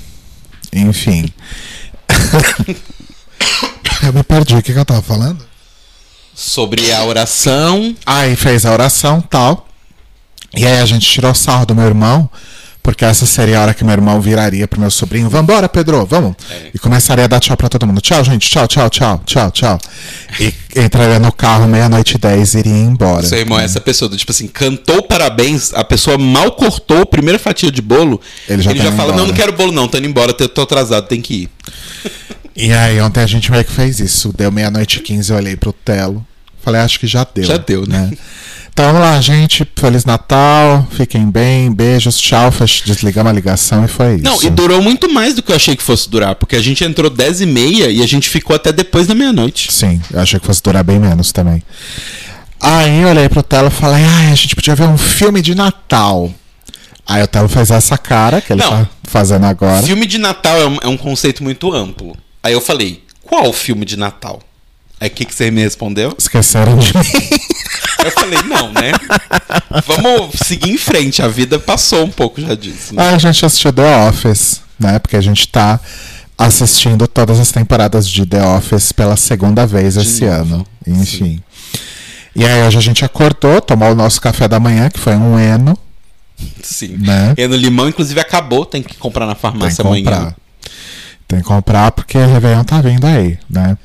[0.72, 1.28] Enfim.
[4.02, 4.56] eu me perdi.
[4.56, 5.46] O que, que eu tava falando?
[6.34, 7.96] Sobre a oração.
[8.06, 9.68] Aí fez a oração tal.
[10.54, 12.30] E aí a gente tirou sarro do meu irmão.
[12.88, 15.28] Porque essa seria a hora que meu irmão viraria pro meu sobrinho.
[15.28, 16.34] Vambora, Pedro, vamos.
[16.50, 16.70] É.
[16.72, 18.00] E começaria a dar tchau pra todo mundo.
[18.00, 18.48] Tchau, gente.
[18.48, 19.78] Tchau, tchau, tchau, tchau, tchau.
[20.40, 23.26] E entraria no carro meia-noite e dez e iria embora.
[23.26, 27.06] Seu irmão é essa pessoa do tipo assim, cantou parabéns, a pessoa mal cortou a
[27.06, 28.18] primeira fatia de bolo.
[28.48, 29.16] Ele já tá indo fala: embora.
[29.18, 31.50] Não, não quero bolo, não, tô indo embora, tô tô atrasado, tem que ir.
[32.56, 34.32] E aí ontem a gente meio que fez isso.
[34.34, 36.26] Deu meia-noite e quinze, eu olhei pro Telo.
[36.62, 37.44] Falei, acho que já deu.
[37.44, 38.12] Já deu, né?
[38.78, 39.66] Então vamos lá, gente.
[39.74, 40.86] Feliz Natal.
[40.92, 41.72] Fiquem bem.
[41.72, 42.16] Beijos.
[42.16, 42.48] Tchau.
[42.86, 44.22] Desligamos a ligação e foi isso.
[44.22, 46.84] Não, e durou muito mais do que eu achei que fosse durar, porque a gente
[46.84, 49.72] entrou 10 e meia e a gente ficou até depois da meia-noite.
[49.72, 51.60] Sim, eu achei que fosse durar bem menos também.
[52.60, 55.56] Aí eu olhei pro Telo e falei, ai, a gente podia ver um filme de
[55.56, 56.32] Natal.
[57.04, 58.70] Aí o Telo fez essa cara que ele Não.
[58.70, 59.82] tá fazendo agora.
[59.82, 62.16] Filme de Natal é um, é um conceito muito amplo.
[62.40, 64.40] Aí eu falei, qual filme de Natal?
[65.00, 66.14] Aí o que, que você me respondeu?
[66.18, 67.04] Esqueceram de mim.
[68.04, 68.92] Eu falei, não, né?
[69.86, 72.94] Vamos seguir em frente, a vida passou um pouco já disso.
[72.94, 73.02] Né?
[73.02, 74.98] Aí a gente assistiu The Office, né?
[74.98, 75.80] Porque a gente tá
[76.36, 80.66] assistindo todas as temporadas de The Office pela segunda vez esse novo, ano.
[80.86, 81.42] Enfim.
[82.34, 85.38] E aí hoje a gente acordou, tomou o nosso café da manhã, que foi um
[85.38, 85.76] Eno,
[86.62, 86.96] Sim.
[86.98, 87.34] né?
[87.36, 90.16] E no limão, inclusive, acabou, tem que comprar na Tem que farmácia comprar.
[90.16, 90.34] amanhã.
[91.28, 93.76] Tem que comprar porque o Réveillon tá vindo aí, né?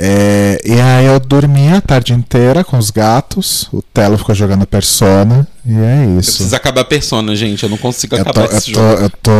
[0.00, 4.66] É, e aí eu dormi a tarde inteira com os gatos, o Telo ficou jogando
[4.66, 6.30] Persona, e é Eu isso.
[6.32, 7.62] preciso acabar a persona, gente.
[7.62, 9.00] Eu não consigo Eu tô, acabar eu esse tô, jogo.
[9.02, 9.32] eu tô,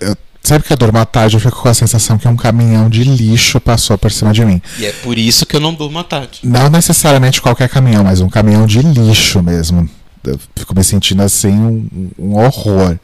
[0.00, 2.88] eu- sempre que eu durmo à tarde eu fico com a sensação que um caminhão
[2.88, 4.62] de lixo passou por cima de mim.
[4.78, 6.40] E é por isso que eu não durmo à tarde.
[6.44, 9.88] Não necessariamente qualquer caminhão, mas um caminhão de lixo mesmo.
[10.22, 12.96] Eu fico me sentindo assim um, um horror.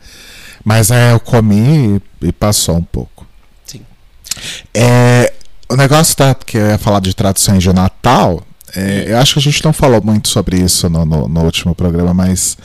[0.65, 3.27] Mas é, eu comi e, e passou um pouco.
[4.75, 5.33] É,
[5.69, 8.43] o negócio da, que eu ia falar de traduções de Natal,
[8.75, 11.75] é, eu acho que a gente não falou muito sobre isso no, no- no último
[11.75, 12.57] programa, mas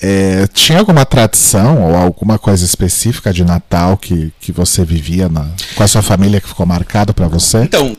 [0.00, 5.48] é, tinha alguma tradição ou alguma coisa específica de Natal que, que você vivia na-
[5.74, 7.58] com a sua família que ficou marcado pra você?
[7.62, 7.96] Então,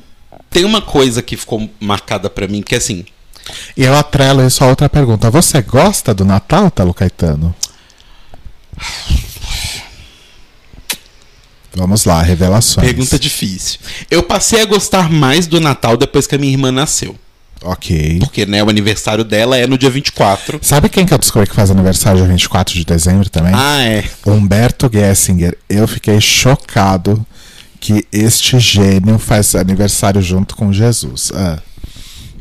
[0.50, 3.06] tem uma coisa que ficou marcada pra mim, que é assim,
[3.78, 5.30] E eu atrelo isso a outra pergunta.
[5.30, 7.54] Você gosta do Natal, Talo Caetano?
[11.76, 12.86] Vamos lá, revelações.
[12.88, 13.80] pergunta difícil.
[14.10, 17.16] Eu passei a gostar mais do Natal depois que a minha irmã nasceu.
[17.62, 18.20] Ok.
[18.20, 20.60] Porque, né, o aniversário dela é no dia 24.
[20.62, 23.52] Sabe quem que eu descobri que faz aniversário dia 24 de dezembro também?
[23.56, 24.04] Ah, é.
[24.26, 25.58] Humberto Gessinger.
[25.70, 27.26] Eu fiquei chocado
[27.80, 31.32] que este gênio faz aniversário junto com Jesus.
[31.34, 31.60] Ah,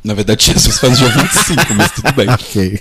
[0.02, 2.28] Na verdade, Jesus faz dia 25, mas tudo bem.
[2.30, 2.80] ok.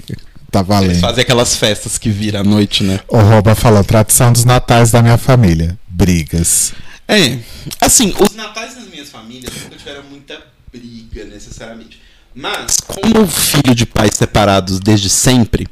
[0.53, 0.99] Tá Eles valendo.
[0.99, 2.99] fazem aquelas festas que viram à noite, né?
[3.07, 5.75] O Roba falou, tradição dos natais da minha família.
[5.89, 6.73] Brigas.
[7.07, 7.39] É.
[7.81, 10.39] Assim, os natais das minhas famílias nunca tiveram muita
[10.71, 11.99] briga, necessariamente.
[12.35, 15.67] Mas, como filho de pais separados desde sempre,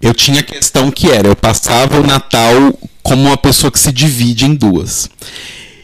[0.00, 3.90] eu tinha a questão que era, eu passava o Natal como uma pessoa que se
[3.90, 5.10] divide em duas.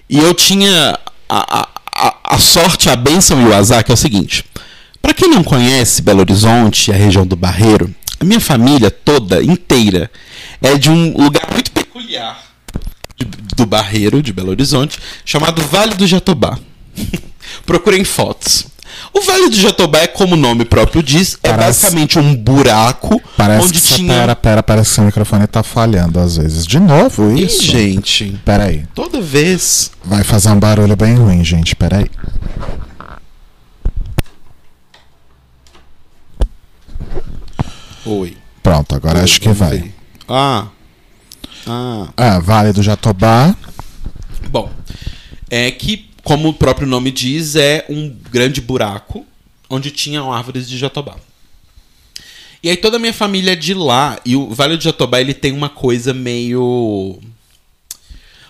[0.08, 0.96] E eu tinha
[1.28, 4.44] a, a, a, sorte, a bênção e o azar que é o seguinte.
[5.02, 10.10] Para quem não conhece Belo Horizonte a região do Barreiro, a minha família toda, inteira,
[10.62, 12.42] é de um lugar muito peculiar
[13.16, 13.26] de-
[13.56, 16.58] do Barreiro, de Belo Horizonte, chamado Vale do Jatobá.
[17.66, 18.66] Procurem fotos.
[19.12, 23.20] O Vale do Jatobá é como o nome próprio diz, é Parece- basicamente um buraco
[23.36, 24.12] Parece onde que tinha.
[24.14, 26.66] Pera, pera, parece que seu microfone tá falhando às vezes.
[26.66, 27.62] De novo, Ih, isso?
[27.62, 28.84] gente, Pera aí.
[28.94, 29.90] toda vez.
[30.04, 31.76] Vai fazer um barulho bem ruim, gente.
[31.76, 32.04] Pera
[38.10, 38.36] Oi.
[38.62, 39.78] Pronto, agora acho que vai.
[39.78, 39.94] ver.
[40.26, 40.68] Ah.
[41.66, 42.08] Ah.
[42.16, 43.54] Ah, Vale do Jatobá.
[44.50, 44.70] Bom,
[45.50, 49.26] é que, como o próprio nome diz, é um grande buraco
[49.68, 51.16] onde tinham árvores de jatobá.
[52.62, 55.34] E aí toda a minha família é de lá, e o Vale do Jatobá ele
[55.34, 57.18] tem uma coisa meio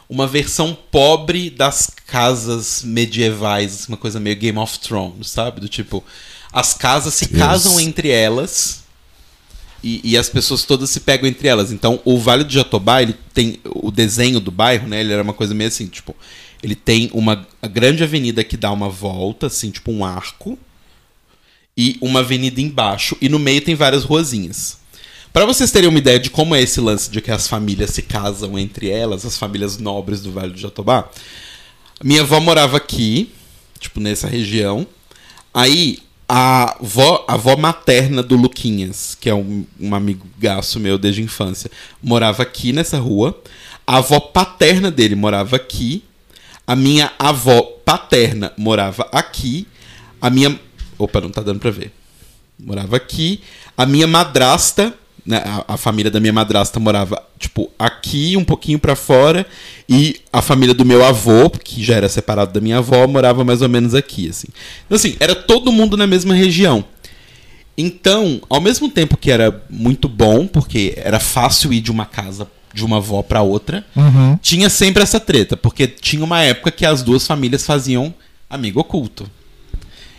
[0.08, 5.60] uma versão pobre das casas medievais, uma coisa meio Game of Thrones, sabe?
[5.60, 6.02] Do tipo,
[6.52, 8.84] as casas se casam entre elas
[9.82, 11.72] e, e as pessoas todas se pegam entre elas.
[11.72, 15.00] Então, o Vale do Jatobá, ele tem o desenho do bairro, né?
[15.00, 16.14] Ele era uma coisa meio assim, tipo,
[16.62, 20.58] ele tem uma grande avenida que dá uma volta, assim, tipo um arco,
[21.76, 24.78] e uma avenida embaixo, e no meio tem várias ruazinhas.
[25.32, 28.02] Pra vocês terem uma ideia de como é esse lance de que as famílias se
[28.02, 31.08] casam entre elas, as famílias nobres do Vale do Jatobá,
[32.02, 33.30] minha avó morava aqui,
[33.78, 34.86] tipo, nessa região.
[35.54, 40.98] Aí, a avó, a avó materna do Luquinhas, que é um, um amigo gaço meu
[40.98, 41.70] desde a infância,
[42.02, 43.40] morava aqui nessa rua.
[43.86, 46.04] A avó paterna dele morava aqui.
[46.66, 49.66] A minha avó paterna morava aqui.
[50.20, 50.60] A minha.
[50.98, 51.92] Opa, não tá dando pra ver.
[52.58, 53.40] Morava aqui.
[53.74, 54.92] A minha madrasta,
[55.30, 59.46] a, a família da minha madrasta morava, tipo, aqui, um pouquinho pra fora.
[59.88, 63.62] E a família do meu avô, que já era separado da minha avó, morava mais
[63.62, 64.48] ou menos aqui, assim.
[64.86, 66.84] Então, assim, era todo mundo na mesma região.
[67.76, 72.48] Então, ao mesmo tempo que era muito bom, porque era fácil ir de uma casa
[72.74, 74.38] de uma avó pra outra, Uhum.
[74.42, 78.12] tinha sempre essa treta, porque tinha uma época que as duas famílias faziam
[78.50, 79.28] amigo oculto.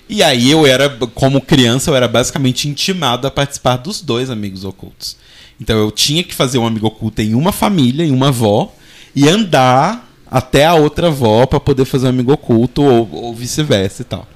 [0.09, 4.65] E aí eu era, como criança, eu era basicamente intimado a participar dos dois amigos
[4.65, 5.15] ocultos.
[5.61, 8.73] Então eu tinha que fazer um amigo oculto em uma família, em uma avó,
[9.15, 14.01] e andar até a outra avó pra poder fazer um amigo oculto, ou, ou vice-versa
[14.01, 14.27] e tal.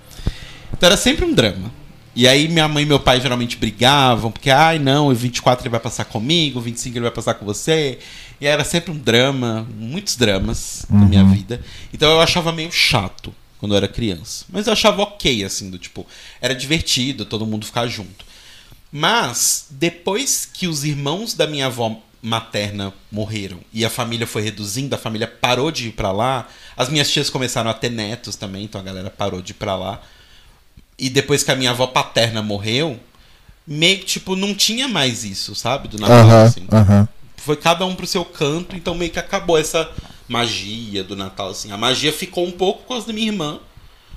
[0.72, 1.72] Então era sempre um drama.
[2.16, 5.72] E aí minha mãe e meu pai geralmente brigavam, porque, ai não, o 24 ele
[5.72, 7.98] vai passar comigo, o 25 ele vai passar com você.
[8.40, 11.62] E era sempre um drama, muitos dramas na minha vida.
[11.92, 13.34] Então eu achava meio chato
[13.64, 14.44] quando eu era criança.
[14.50, 16.06] Mas eu achava ok, assim, do tipo,
[16.42, 18.26] era divertido todo mundo ficar junto.
[18.92, 24.94] Mas, depois que os irmãos da minha avó materna morreram e a família foi reduzindo,
[24.94, 26.46] a família parou de ir pra lá,
[26.76, 29.78] as minhas tias começaram a ter netos também, então a galera parou de ir pra
[29.78, 30.02] lá.
[31.00, 33.00] E depois que a minha avó paterna morreu,
[33.66, 35.88] meio que, tipo, não tinha mais isso, sabe?
[35.88, 36.68] Do Natal, Aham, assim.
[36.70, 37.08] aham.
[37.38, 39.90] Foi cada um pro seu canto, então meio que acabou essa
[40.28, 41.72] magia do Natal, assim.
[41.72, 43.60] A magia ficou um pouco por causa da minha irmã,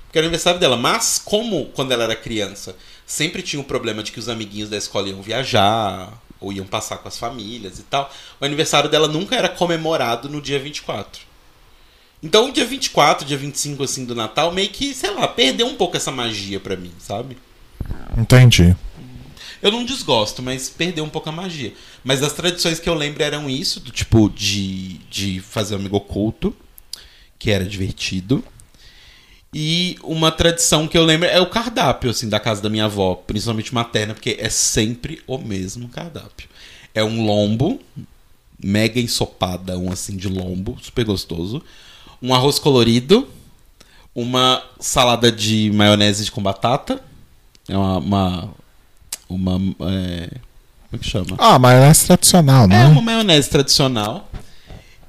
[0.04, 0.76] porque era aniversário dela.
[0.76, 4.76] Mas, como quando ela era criança, sempre tinha o problema de que os amiguinhos da
[4.76, 9.36] escola iam viajar, ou iam passar com as famílias e tal, o aniversário dela nunca
[9.36, 11.22] era comemorado no dia 24.
[12.22, 15.74] Então, o dia 24, dia 25, assim, do Natal, meio que, sei lá, perdeu um
[15.74, 17.36] pouco essa magia pra mim, sabe?
[18.16, 18.74] Entendi.
[19.66, 21.74] Eu não desgosto, mas perdeu um pouco a magia.
[22.05, 25.96] Mas as tradições que eu lembro eram isso, do tipo de, de fazer um amigo
[25.96, 26.55] oculto,
[27.37, 28.44] que era divertido.
[29.52, 33.16] E uma tradição que eu lembro é o cardápio, assim, da casa da minha avó,
[33.16, 36.48] principalmente materna, porque é sempre o mesmo cardápio.
[36.94, 37.81] É um lombo,
[38.62, 41.61] mega ensopadão, assim, de lombo, super gostoso.
[42.22, 43.29] Um arroz colorido,
[44.14, 47.02] uma salada de maionese com batata.
[47.68, 47.98] É uma.
[47.98, 48.65] uma,
[49.28, 49.54] uma,
[49.90, 50.28] é,
[50.88, 51.36] como é que chama?
[51.38, 52.86] Ah, maionese tradicional, É né?
[52.86, 54.30] uma maionese tradicional.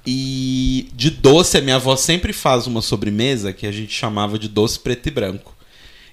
[0.06, 4.48] E de doce, a minha avó sempre faz uma sobremesa que a gente chamava de
[4.48, 5.54] doce preto e branco.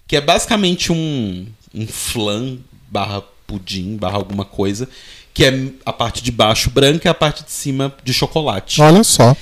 [0.07, 2.59] Que é basicamente um, um flan
[2.91, 4.89] barra pudim, barra alguma coisa.
[5.33, 8.83] Que é a parte de baixo branca e a parte de cima de chocolate.
[8.83, 9.37] Olha só.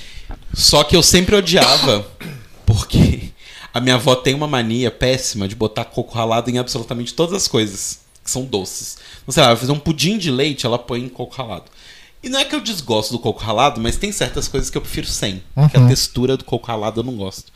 [0.53, 2.07] Só que eu sempre odiava,
[2.65, 3.31] porque
[3.73, 7.47] a minha avó tem uma mania péssima de botar coco ralado em absolutamente todas as
[7.47, 8.97] coisas que são doces.
[9.27, 11.65] Não sei lá, ela vai fazer um pudim de leite, ela põe coco ralado.
[12.23, 14.81] E não é que eu desgosto do coco ralado, mas tem certas coisas que eu
[14.81, 15.43] prefiro sem.
[15.69, 17.51] Que a textura do coco ralado eu não gosto.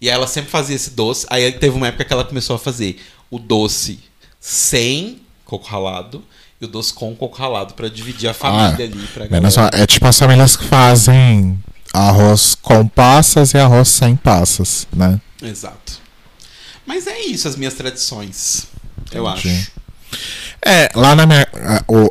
[0.00, 1.24] E ela sempre fazia esse doce.
[1.30, 4.00] Aí teve uma época que ela começou a fazer o doce
[4.40, 6.24] sem coco ralado
[6.60, 9.06] e o doce com coco ralado pra dividir a família ali.
[9.14, 9.54] Pra galera.
[9.56, 11.56] mal, é tipo as famílias que fazem
[11.92, 15.20] arroz com passas e arroz sem passas, né?
[15.40, 16.00] Exato.
[16.84, 18.66] Mas é isso, as minhas tradições.
[19.12, 19.48] Eu Entendi.
[19.48, 19.72] acho.
[20.64, 21.46] É, lá na minha.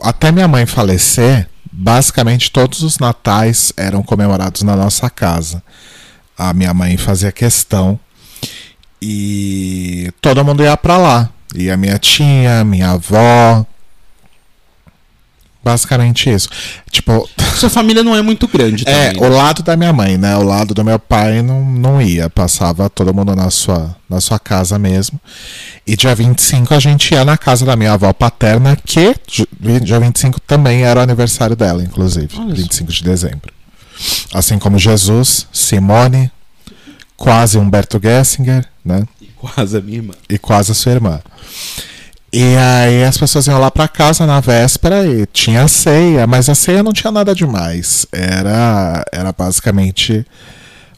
[0.02, 5.64] Até minha mãe falecer, basicamente todos os natais eram comemorados na nossa casa.
[6.38, 8.00] A minha mãe fazia questão.
[9.02, 11.30] E todo mundo ia pra lá.
[11.56, 13.66] E a minha tia, minha avó.
[15.64, 16.50] Basicamente isso.
[16.90, 19.30] Tipo, Sua família não é muito grande é, também.
[19.30, 20.36] o lado da minha mãe, né?
[20.38, 22.30] O lado do meu pai não, não ia.
[22.32, 25.20] Passava todo mundo na sua, na sua casa mesmo.
[25.86, 29.16] E dia 25 a gente ia na casa da minha avó paterna, que
[29.84, 32.30] dia 25 também era o aniversário dela, inclusive.
[32.38, 32.62] Olha só.
[32.62, 33.54] 25 de dezembro.
[34.34, 36.32] Assim como Jesus, Simone,
[37.16, 39.04] quase Humberto Gessinger, né?
[39.22, 40.14] E Quase a minha irmã.
[40.30, 41.20] e quase a sua irmã.
[42.34, 46.56] E aí as pessoas iam lá pra casa na véspera e tinha ceia, mas a
[46.56, 48.06] ceia não tinha nada demais.
[48.12, 50.26] Era, era basicamente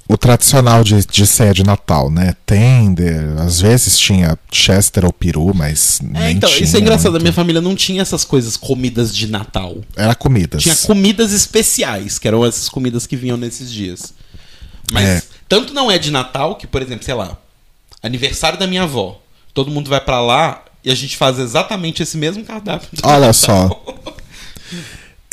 [0.07, 2.35] o tradicional de, de ceia de Natal, né?
[2.45, 7.07] Tender, às vezes tinha Chester ou peru, mas É, então, tinha isso é engraçado.
[7.07, 7.23] A muito.
[7.23, 9.77] minha família não tinha essas coisas, comidas de Natal.
[9.95, 10.61] Era comidas.
[10.61, 14.13] Tinha comidas especiais, que eram essas comidas que vinham nesses dias.
[14.91, 15.21] Mas É.
[15.49, 17.37] tanto não é de Natal que, por exemplo, sei lá,
[18.03, 19.19] aniversário da minha avó.
[19.51, 22.89] Todo mundo vai pra lá e a gente faz exatamente esse mesmo cardápio.
[23.03, 23.33] Olha Natal.
[23.33, 23.83] só.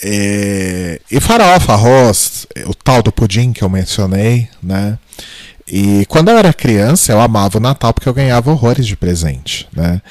[0.02, 4.98] É, e farofa, arroz, o tal do pudim que eu mencionei, né?
[5.72, 9.68] E quando eu era criança, eu amava o Natal porque eu ganhava horrores de presente,
[9.72, 10.02] né?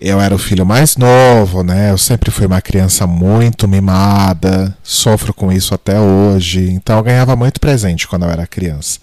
[0.00, 1.90] Eu era o filho mais novo, né?
[1.90, 6.70] Eu sempre fui uma criança muito mimada, sofro com isso até hoje.
[6.70, 8.98] Então eu ganhava muito presente quando eu era criança.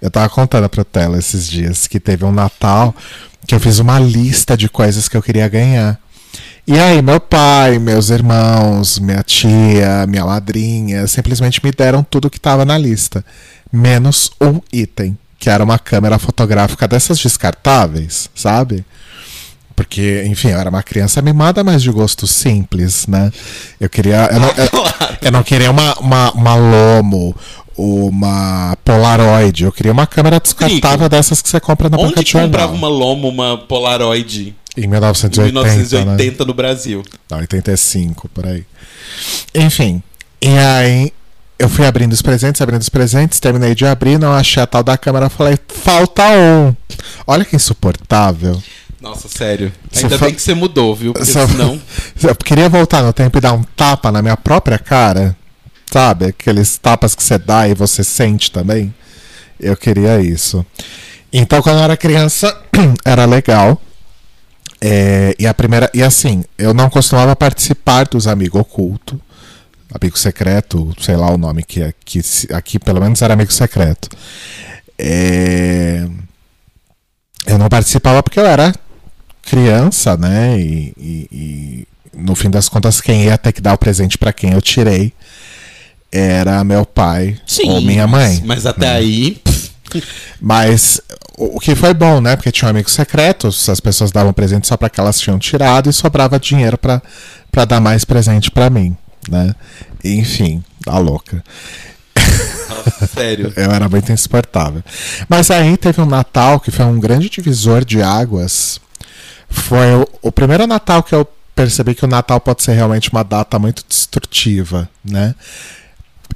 [0.00, 2.92] Eu tava contando pro Tela esses dias que teve um Natal
[3.46, 5.98] que eu fiz uma lista de coisas que eu queria ganhar.
[6.66, 12.36] E aí, meu pai, meus irmãos, minha tia, minha madrinha, simplesmente me deram tudo que
[12.36, 13.24] estava na lista,
[13.72, 18.84] menos um item, que era uma câmera fotográfica dessas descartáveis, sabe?
[19.74, 23.32] Porque, enfim, eu era uma criança mimada, mas de gosto simples, né?
[23.80, 24.28] Eu queria.
[24.30, 24.68] Eu não, eu,
[25.20, 27.34] eu não queria uma, uma, uma Lomo,
[27.76, 29.64] uma Polaroid.
[29.64, 32.48] Eu queria uma câmera descartável dessas que você compra na banca Onde de jornal.
[32.48, 35.72] comprava uma Lomo, uma Polaroid Em em 1980, né?
[35.72, 37.02] 1980 no Brasil?
[37.28, 38.64] Não, 85, por aí.
[39.52, 40.00] Enfim.
[40.40, 41.12] E aí
[41.62, 44.82] eu fui abrindo os presentes, abrindo os presentes, terminei de abrir, não achei a tal
[44.82, 46.74] da câmera, falei, falta um.
[47.26, 48.60] Olha que insuportável.
[49.00, 49.72] Nossa, sério.
[49.90, 51.12] Você Ainda fa- bem que você mudou, viu?
[51.12, 51.80] Porque Só- senão.
[52.22, 55.36] Eu queria voltar no tempo e dar um tapa na minha própria cara.
[55.92, 56.26] Sabe?
[56.26, 58.92] Aqueles tapas que você dá e você sente também.
[59.60, 60.64] Eu queria isso.
[61.32, 62.56] Então, quando eu era criança,
[63.04, 63.80] era legal.
[64.80, 65.88] É, e a primeira.
[65.94, 69.20] E assim, eu não costumava participar dos Amigo Oculto.
[70.00, 71.92] Amigo Secreto, sei lá o nome que é.
[72.04, 72.20] Que
[72.52, 74.08] aqui pelo menos era Amigo Secreto.
[74.98, 76.06] É,
[77.46, 78.74] eu não participava porque eu era
[79.42, 80.58] criança, né?
[80.58, 84.32] E, e- e, no fim das contas, quem ia ter que dar o presente pra
[84.32, 85.12] quem eu tirei
[86.10, 88.42] era meu pai ou minha mãe.
[88.44, 88.92] Mas, até né?
[88.96, 89.40] aí.
[90.40, 91.00] Mas
[91.36, 92.36] o que foi bom, né?
[92.36, 95.88] Porque tinha um amigo secreto, as pessoas davam presente só para que elas tinham tirado
[95.88, 97.02] e sobrava dinheiro pra
[97.66, 98.96] dar mais presente pra mim,
[99.28, 99.54] né?
[100.04, 101.42] Enfim, a louca.
[102.68, 103.52] nossa, sério.
[103.56, 104.82] Eu era muito insuportável.
[105.28, 108.80] Mas aí teve um Natal que foi um grande divisor de águas.
[109.48, 113.22] Foi o, o primeiro Natal que eu percebi que o Natal pode ser realmente uma
[113.22, 115.34] data muito destrutiva, né?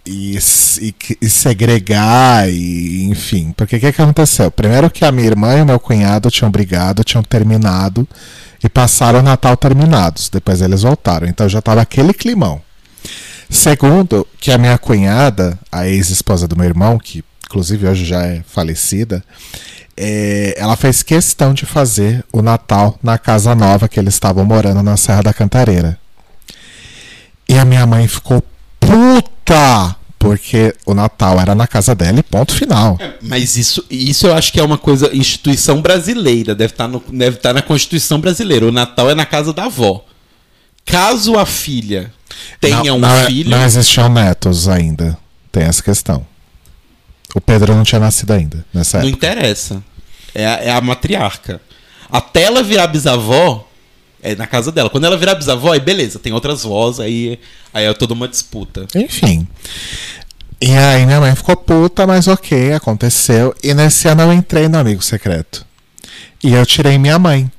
[0.05, 0.39] E,
[0.81, 3.53] e, e segregar, e enfim.
[3.57, 4.51] Porque o que, que aconteceu?
[4.51, 8.07] Primeiro que a minha irmã e o meu cunhado tinham brigado, tinham terminado
[8.63, 10.29] e passaram o Natal terminados.
[10.29, 11.27] Depois eles voltaram.
[11.27, 12.61] Então já tava aquele climão.
[13.49, 18.43] Segundo, que a minha cunhada, a ex-esposa do meu irmão, que inclusive hoje já é
[18.47, 19.23] falecida,
[19.97, 24.83] é, ela fez questão de fazer o Natal na casa nova que eles estavam morando
[24.83, 25.99] na Serra da Cantareira.
[27.49, 28.43] E a minha mãe ficou
[28.79, 29.97] puta!
[30.19, 32.99] Porque o Natal era na casa dela e ponto final.
[33.23, 37.37] Mas isso, isso eu acho que é uma coisa, instituição brasileira, deve estar, no, deve
[37.37, 38.67] estar na Constituição brasileira.
[38.67, 40.05] O Natal é na casa da avó.
[40.85, 42.13] Caso a filha
[42.61, 43.51] tenha não, um não, é- filho.
[43.51, 45.17] Não existiam netos ainda.
[45.53, 46.27] Tem essa questão.
[47.35, 49.27] O Pedro não tinha nascido ainda nessa Não época.
[49.27, 49.83] interessa.
[50.35, 51.61] É a, é a matriarca.
[52.11, 53.69] Até ela virar bisavó,
[54.23, 54.89] é na casa dela.
[54.89, 57.39] Quando ela virar bisavó, aí beleza, tem outras vós, aí,
[57.75, 58.87] aí é toda uma disputa.
[58.95, 59.47] Enfim.
[60.61, 63.55] E aí minha mãe ficou puta, mas ok, aconteceu.
[63.63, 65.67] E nesse ano eu entrei no Amigo Secreto.
[66.43, 67.51] E eu tirei minha mãe.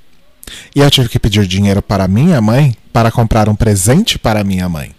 [0.76, 4.68] E eu tive que pedir dinheiro para minha mãe para comprar um presente para minha
[4.68, 4.95] mãe.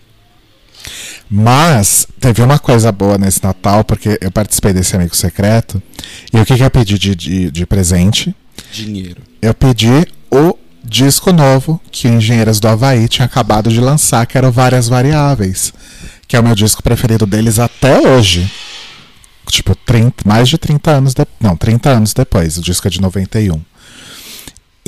[1.30, 5.82] Mas teve uma coisa boa nesse Natal, porque eu participei desse amigo secreto.
[6.32, 8.34] E o que, que eu pedi de, de, de presente?
[8.72, 9.22] Dinheiro.
[9.42, 14.38] Eu pedi o disco novo que o Engenheiros do Havaí tinha acabado de lançar, que
[14.38, 15.72] era o Várias Variáveis.
[16.26, 18.50] Que é o meu disco preferido deles até hoje.
[19.50, 21.36] Tipo, 30, mais de 30 anos depois.
[21.40, 22.56] Não, 30 anos depois.
[22.56, 23.60] O disco é de 91.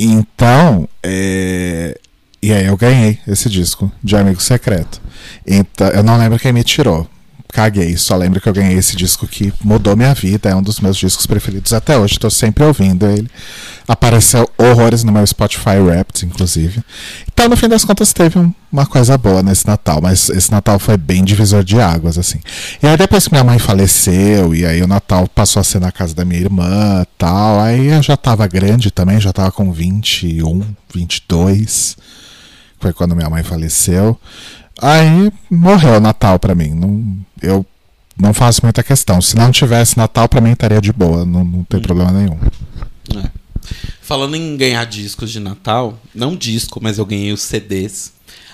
[0.03, 1.95] Então, é...
[2.41, 4.99] e aí eu ganhei esse disco de Amigo Secreto.
[5.45, 7.07] Então, eu não lembro quem me tirou.
[7.51, 10.79] Caguei, só lembro que eu ganhei esse disco que mudou minha vida, é um dos
[10.79, 13.29] meus discos preferidos até hoje, estou sempre ouvindo ele.
[13.87, 16.81] Apareceu horrores no meu Spotify Wrapped, inclusive.
[17.31, 20.79] Então, no fim das contas, teve um, uma coisa boa nesse Natal, mas esse Natal
[20.79, 22.39] foi bem divisor de águas, assim.
[22.81, 25.91] E aí, depois que minha mãe faleceu, e aí o Natal passou a ser na
[25.91, 30.63] casa da minha irmã tal, aí eu já tava grande também, já tava com 21,
[30.93, 31.97] 22.
[32.79, 34.17] Foi quando minha mãe faleceu.
[34.81, 36.71] Aí morreu o Natal pra mim.
[36.71, 37.65] Não, eu
[38.17, 39.21] não faço muita questão.
[39.21, 41.23] Se não tivesse Natal, pra mim estaria de boa.
[41.25, 42.37] Não, não tem problema nenhum.
[43.15, 43.29] É.
[44.01, 48.11] Falando em ganhar discos de Natal, não disco, mas eu ganhei os CDs.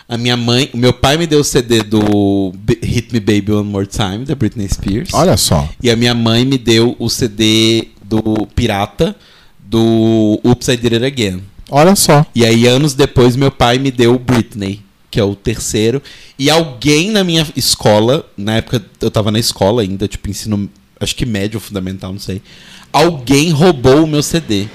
[0.08, 3.70] A minha mãe, o meu pai me deu o CD do Hit Me Baby One
[3.70, 5.10] More Time, da Britney Spears.
[5.14, 5.68] Olha só.
[5.82, 9.16] E a minha mãe me deu o CD do Pirata,
[9.60, 11.44] do Oops, I Did It Again.
[11.70, 12.26] Olha só.
[12.34, 16.02] E aí, anos depois, meu pai me deu o Britney, que é o terceiro.
[16.38, 21.16] E alguém na minha escola, na época eu tava na escola ainda, tipo, ensino, acho
[21.16, 22.42] que médio, fundamental, não sei.
[22.92, 24.68] Alguém roubou o meu CD.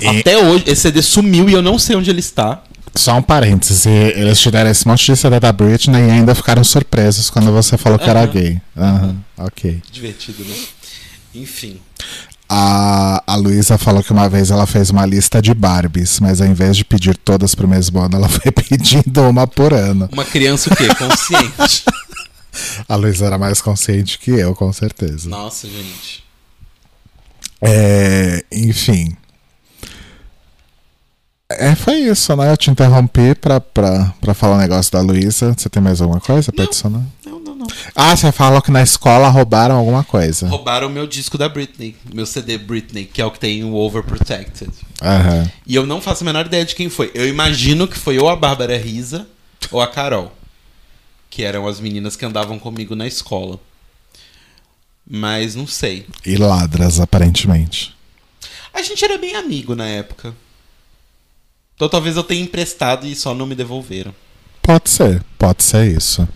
[0.00, 2.62] E- Até hoje, esse CD sumiu e eu não sei onde ele está.
[2.94, 3.84] Só um parênteses.
[3.86, 7.76] Eles te deram esse monte de CD da Britney e ainda ficaram surpresos quando você
[7.76, 8.32] falou que era Aham.
[8.32, 8.60] gay.
[8.76, 9.82] Aham, ok.
[9.92, 10.54] Divertido, né?
[11.34, 11.78] Enfim.
[12.48, 16.46] A, a Luísa falou que uma vez ela fez uma lista de Barbies, mas ao
[16.46, 20.08] invés de pedir todas pro mesmo ano, ela foi pedindo uma por ano.
[20.12, 20.86] Uma criança o quê?
[20.94, 21.84] Consciente.
[22.88, 25.28] A Luísa era mais consciente que eu, com certeza.
[25.28, 26.24] Nossa, gente.
[27.60, 29.14] É, enfim.
[31.50, 32.50] É, foi isso, né?
[32.50, 35.54] Eu te interrompi pra, pra, pra falar um negócio da Luísa.
[35.56, 36.68] Você tem mais alguma coisa pra Não.
[36.70, 37.02] adicionar?
[37.94, 40.48] Ah, você falou que na escola roubaram alguma coisa.
[40.48, 41.96] Roubaram o meu disco da Britney.
[42.12, 44.72] Meu CD Britney, que é o que tem o Overprotected.
[45.02, 45.50] Aham.
[45.66, 47.10] E eu não faço a menor ideia de quem foi.
[47.14, 49.26] Eu imagino que foi ou a Bárbara Risa
[49.70, 50.32] ou a Carol.
[51.30, 53.58] Que eram as meninas que andavam comigo na escola.
[55.08, 56.06] Mas não sei.
[56.24, 57.94] E ladras, aparentemente.
[58.74, 60.34] A gente era bem amigo na época.
[61.74, 64.14] Então talvez eu tenha emprestado e só não me devolveram.
[64.66, 66.28] Pode ser, pode ser isso.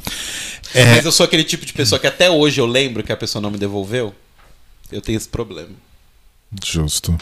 [0.73, 3.17] É, Mas eu sou aquele tipo de pessoa que até hoje eu lembro que a
[3.17, 4.15] pessoa não me devolveu.
[4.93, 5.71] Eu tenho esse problema.
[6.65, 7.19] justo.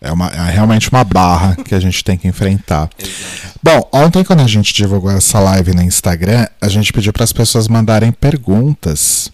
[0.00, 2.90] É, uma, é realmente uma barra que a gente tem que enfrentar.
[2.98, 3.60] Exato.
[3.62, 7.32] Bom, ontem quando a gente divulgou essa live no Instagram, a gente pediu para as
[7.32, 9.30] pessoas mandarem perguntas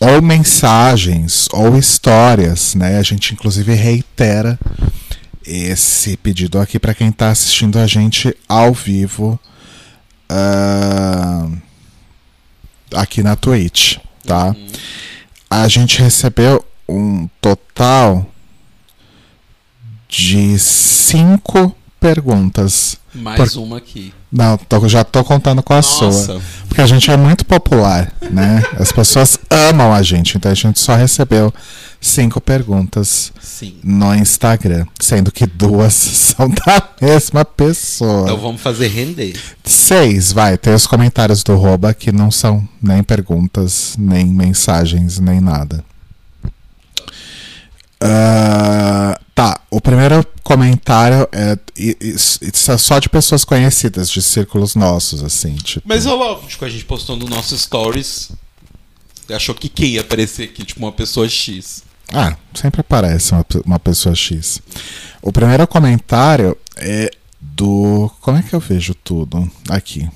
[0.00, 2.98] ou mensagens ou histórias, né?
[2.98, 4.58] A gente inclusive reitera
[5.44, 9.38] esse pedido aqui para quem está assistindo a gente ao vivo
[10.28, 11.48] ah,
[12.94, 14.54] aqui na Twitch, tá?
[15.50, 18.26] A gente recebeu um total
[20.08, 22.98] de cinco perguntas.
[23.14, 24.12] Mais uma aqui.
[24.30, 26.06] Não, tô- já tô contando com a sua.
[26.08, 26.40] Nossa.
[26.68, 28.62] Porque a gente é muito popular, né?
[28.78, 31.52] As pessoas amam a gente, então a gente só recebeu
[32.00, 33.76] cinco perguntas Sim.
[33.82, 35.94] no Instagram, sendo que duas
[36.36, 38.24] são da mesma pessoa.
[38.24, 39.34] Então vamos fazer render.
[39.64, 45.40] Seis, vai, tem os comentários do Roba que não são nem perguntas, nem mensagens, nem
[45.40, 45.82] nada.
[48.00, 55.54] Ah, tá, o primeiro comentário é é só de pessoas conhecidas, de círculos nossos, assim,
[55.54, 55.86] tipo.
[55.88, 58.32] Mas ó, lógico, a gente postou no nosso stories.
[59.30, 60.64] Achou que quem ia aparecer aqui?
[60.64, 61.84] Tipo, uma pessoa X.
[62.12, 64.60] Ah, sempre aparece uma, uma pessoa X.
[65.22, 67.08] O primeiro comentário é
[67.40, 68.10] do.
[68.20, 69.48] Como é que eu vejo tudo?
[69.68, 70.08] Aqui.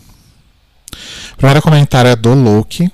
[1.34, 2.90] O primeiro comentário é do Luke,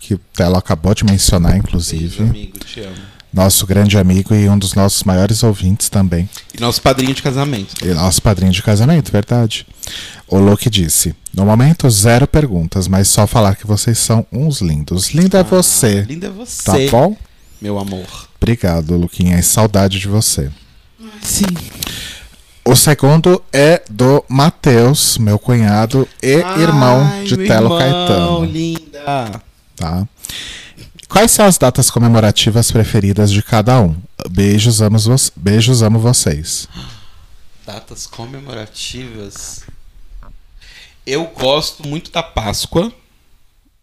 [0.00, 2.22] que ela acabou de mencionar, Beijo, inclusive.
[2.22, 3.11] amigo, te amo.
[3.32, 6.28] Nosso grande amigo e um dos nossos maiores ouvintes também.
[6.54, 7.74] E nosso padrinho de casamento.
[7.82, 9.66] E nosso padrinho de casamento, verdade.
[10.28, 15.12] O Luke disse: No momento, zero perguntas, mas só falar que vocês são uns lindos.
[15.14, 16.02] Lindo é você.
[16.02, 17.16] Linda é você, Tá bom?
[17.60, 18.28] meu amor.
[18.36, 19.38] Obrigado, Luquinha.
[19.38, 20.50] E saudade de você.
[21.22, 21.46] Sim.
[22.64, 28.44] O segundo é do Matheus, meu cunhado e irmão de Telo Caetano.
[28.44, 29.42] linda.
[29.74, 30.06] Tá?
[31.12, 33.94] Quais são as datas comemorativas preferidas de cada um?
[34.30, 36.66] Beijos, amo, vo beijos, amo vocês.
[37.66, 39.62] Datas comemorativas.
[41.06, 42.90] Eu gosto muito da Páscoa.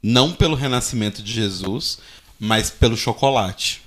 [0.01, 1.99] Não pelo renascimento de Jesus,
[2.39, 3.83] mas pelo chocolate.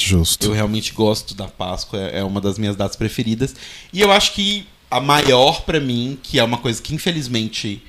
[0.00, 0.46] Justo.
[0.46, 3.54] Eu realmente gosto da Páscoa, é é uma das minhas datas preferidas.
[3.92, 7.86] E eu acho que a maior pra mim, que é uma coisa que infelizmente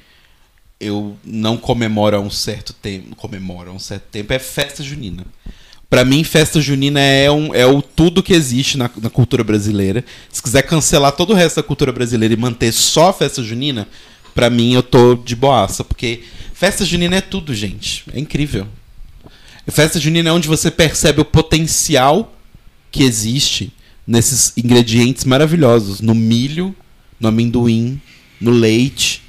[0.83, 5.25] eu não comemoro há um certo tempo, comemoro um certo tempo, é festa junina.
[5.89, 10.03] Pra mim, festa junina é, um, é o tudo que existe na, na cultura brasileira.
[10.31, 13.87] Se quiser cancelar todo o resto da cultura brasileira e manter só a festa junina,
[14.33, 16.23] pra mim eu tô de boaça, porque
[16.53, 18.03] festa junina é tudo, gente.
[18.11, 18.67] É incrível.
[19.67, 22.35] Festa junina é onde você percebe o potencial
[22.91, 23.71] que existe
[24.05, 26.75] nesses ingredientes maravilhosos, no milho,
[27.19, 28.01] no amendoim,
[28.39, 29.22] no leite.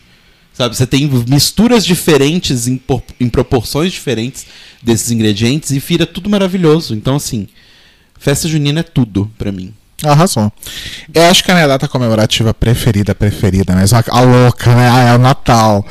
[0.55, 2.81] Sabe, você tem misturas diferentes em,
[3.19, 4.47] em proporções diferentes
[4.81, 6.95] desses ingredientes e vira tudo maravilhoso.
[6.95, 7.49] Então, assim,
[8.19, 9.75] festa junina é tudo pra mim.
[10.03, 10.53] Arrasou.
[11.13, 14.89] Eu acho que a minha data comemorativa preferida, preferida mesmo, a, a louca, né?
[14.89, 15.85] Ah, é o Natal.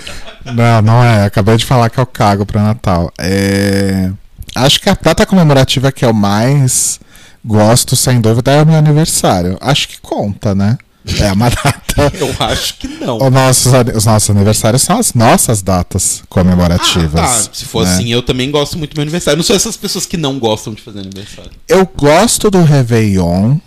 [0.45, 1.26] Não, não é.
[1.26, 3.11] Acabei de falar que eu cago pra Natal.
[3.20, 4.11] É...
[4.55, 6.99] Acho que a data comemorativa que eu mais
[7.43, 9.57] gosto, sem dúvida, é o meu aniversário.
[9.59, 10.78] Acho que conta, né?
[11.19, 11.83] É uma data.
[12.17, 13.17] Eu acho que não.
[13.17, 17.19] Os nossos, os nossos aniversários são as nossas datas comemorativas.
[17.21, 17.49] Ah, tá.
[17.53, 17.93] Se for né?
[17.93, 19.35] assim, eu também gosto muito do meu aniversário.
[19.35, 21.51] Eu não sou essas pessoas que não gostam de fazer aniversário.
[21.67, 23.57] Eu gosto do Réveillon.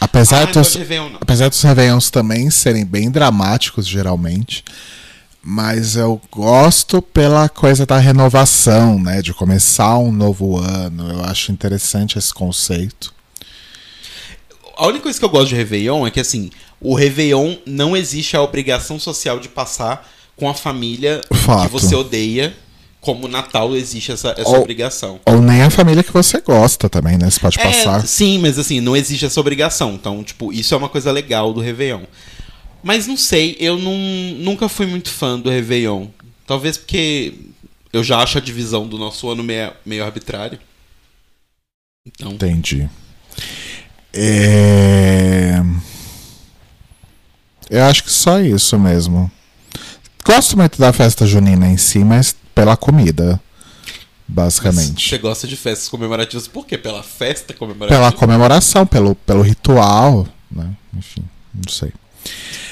[0.00, 1.18] Apesar, Ah, dos, Réveillon, não.
[1.20, 4.64] apesar dos Réveillons também serem bem dramáticos, geralmente.
[5.42, 9.22] Mas eu gosto pela coisa da renovação, né?
[9.22, 11.08] De começar um novo ano.
[11.12, 13.14] Eu acho interessante esse conceito.
[14.76, 16.50] A única coisa que eu gosto de Réveillon é que, assim,
[16.80, 20.06] o Réveillon não existe a obrigação social de passar
[20.36, 21.66] com a família Fato.
[21.66, 22.54] que você odeia,
[23.00, 25.18] como Natal existe essa, essa Ou- obrigação.
[25.24, 27.30] Ou nem a família que você gosta também, né?
[27.30, 28.06] Você pode É, passar.
[28.06, 29.94] sim, mas assim, não existe essa obrigação.
[29.94, 32.02] Então, tipo, isso é uma coisa legal do Réveillon.
[32.82, 33.96] Mas não sei, eu não,
[34.38, 36.08] nunca fui muito fã do Réveillon.
[36.46, 37.32] Talvez porque
[37.92, 40.58] eu já acho a divisão do nosso ano meio, meio arbitrário.
[42.06, 42.88] Então, Entendi.
[44.16, 45.62] É...
[47.68, 49.30] Eu acho que só isso mesmo.
[50.24, 53.40] Gosto muito da festa junina em si, mas pela comida,
[54.26, 55.08] basicamente.
[55.08, 56.78] você gosta de festas comemorativas por quê?
[56.78, 58.00] Pela festa comemorativa?
[58.00, 60.70] Pela comemoração, pelo, pelo ritual, né?
[60.96, 61.22] Enfim,
[61.54, 61.92] não sei.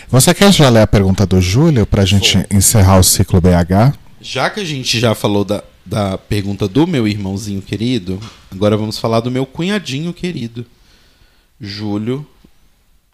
[0.08, 2.46] Você quer já ler a pergunta do Júlio pra gente Vou.
[2.50, 3.96] encerrar o ciclo BH?
[4.20, 8.18] Já que a gente já falou da, da pergunta do meu irmãozinho querido,
[8.50, 10.64] agora vamos falar do meu cunhadinho querido,
[11.60, 12.26] Júlio,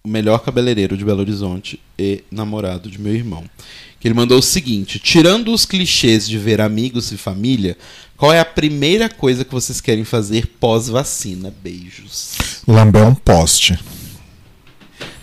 [0.02, 3.44] o melhor cabeleireiro de Belo Horizonte e namorado de meu irmão.
[3.98, 7.76] Que ele mandou o seguinte: tirando os clichês de ver amigos e família,
[8.16, 11.52] qual é a primeira coisa que vocês querem fazer pós-vacina?
[11.62, 12.62] Beijos.
[12.66, 13.78] Lamber um poste.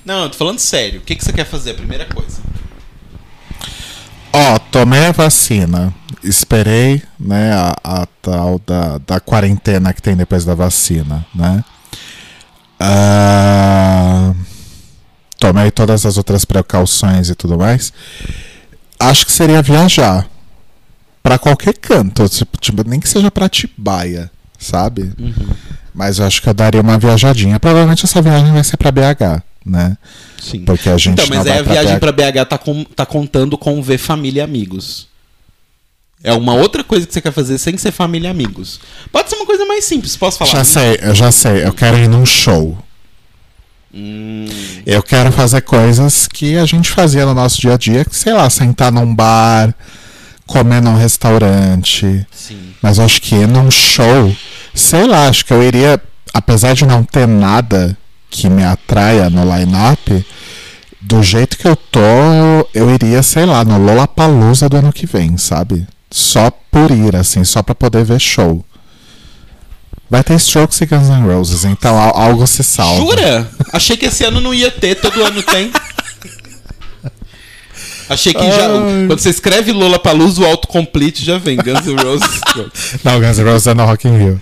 [0.06, 1.00] Não, eu tô falando sério.
[1.00, 1.72] O que, que você quer fazer?
[1.72, 2.40] A primeira coisa.
[4.32, 5.94] Ó, tomei a vacina.
[6.24, 11.64] Esperei, né, a, a tal da, da quarentena que tem depois da vacina, né?
[12.80, 14.34] Ah,
[15.40, 17.92] tomei todas as outras precauções e tudo mais.
[19.00, 20.28] Acho que seria viajar
[21.24, 25.12] Pra qualquer canto, tipo, tipo, nem que seja pra Tibaia, sabe?
[25.94, 27.60] Mas eu acho que eu daria uma viajadinha.
[27.60, 29.98] Provavelmente essa viagem vai ser pra BH, né?
[30.42, 30.64] Sim.
[30.64, 33.58] Porque a gente Então, mas aí vai a viagem pra BH tá, com- tá contando
[33.58, 35.10] com ver família e amigos.
[36.24, 38.80] É uma outra coisa que você quer fazer sem ser família e amigos.
[39.12, 40.52] Pode ser uma coisa mais simples, posso falar?
[40.52, 41.64] Já sei, eu já sei.
[41.64, 42.78] Eu quero ir num show.
[43.94, 44.46] Hum,
[44.86, 48.34] Eu quero fazer coisas que a gente fazia no nosso dia a dia, que, sei
[48.34, 49.74] lá, sentar num bar,
[50.46, 52.26] comer num restaurante.
[52.32, 52.74] sim.
[52.82, 54.36] Mas eu acho que ir num show,
[54.74, 56.02] sei lá, acho que eu iria,
[56.34, 57.98] apesar de não ter nada
[58.30, 60.26] que me atraia no line-up,
[61.02, 62.00] do jeito que eu tô,
[62.74, 65.88] eu, iria, sei lá, no Lollapalooza do ano que vem, sabe?
[66.10, 68.64] Só por ir, assim, só pra poder ver show.
[70.10, 72.96] Vai ter Strokes e Guns N' Roses, então al- algo se salva.
[73.02, 73.52] Jura?
[73.74, 75.70] Achei que esse ano não ia ter, todo ano tem.
[78.10, 78.68] Achei que já.
[78.68, 79.08] Ai.
[79.08, 81.58] Quando você escreve Lola Palusa, o autocomplete já vem.
[81.58, 82.40] Guns N' Roses.
[83.04, 84.42] Não, Guns N' Roses é no Rock in Rio.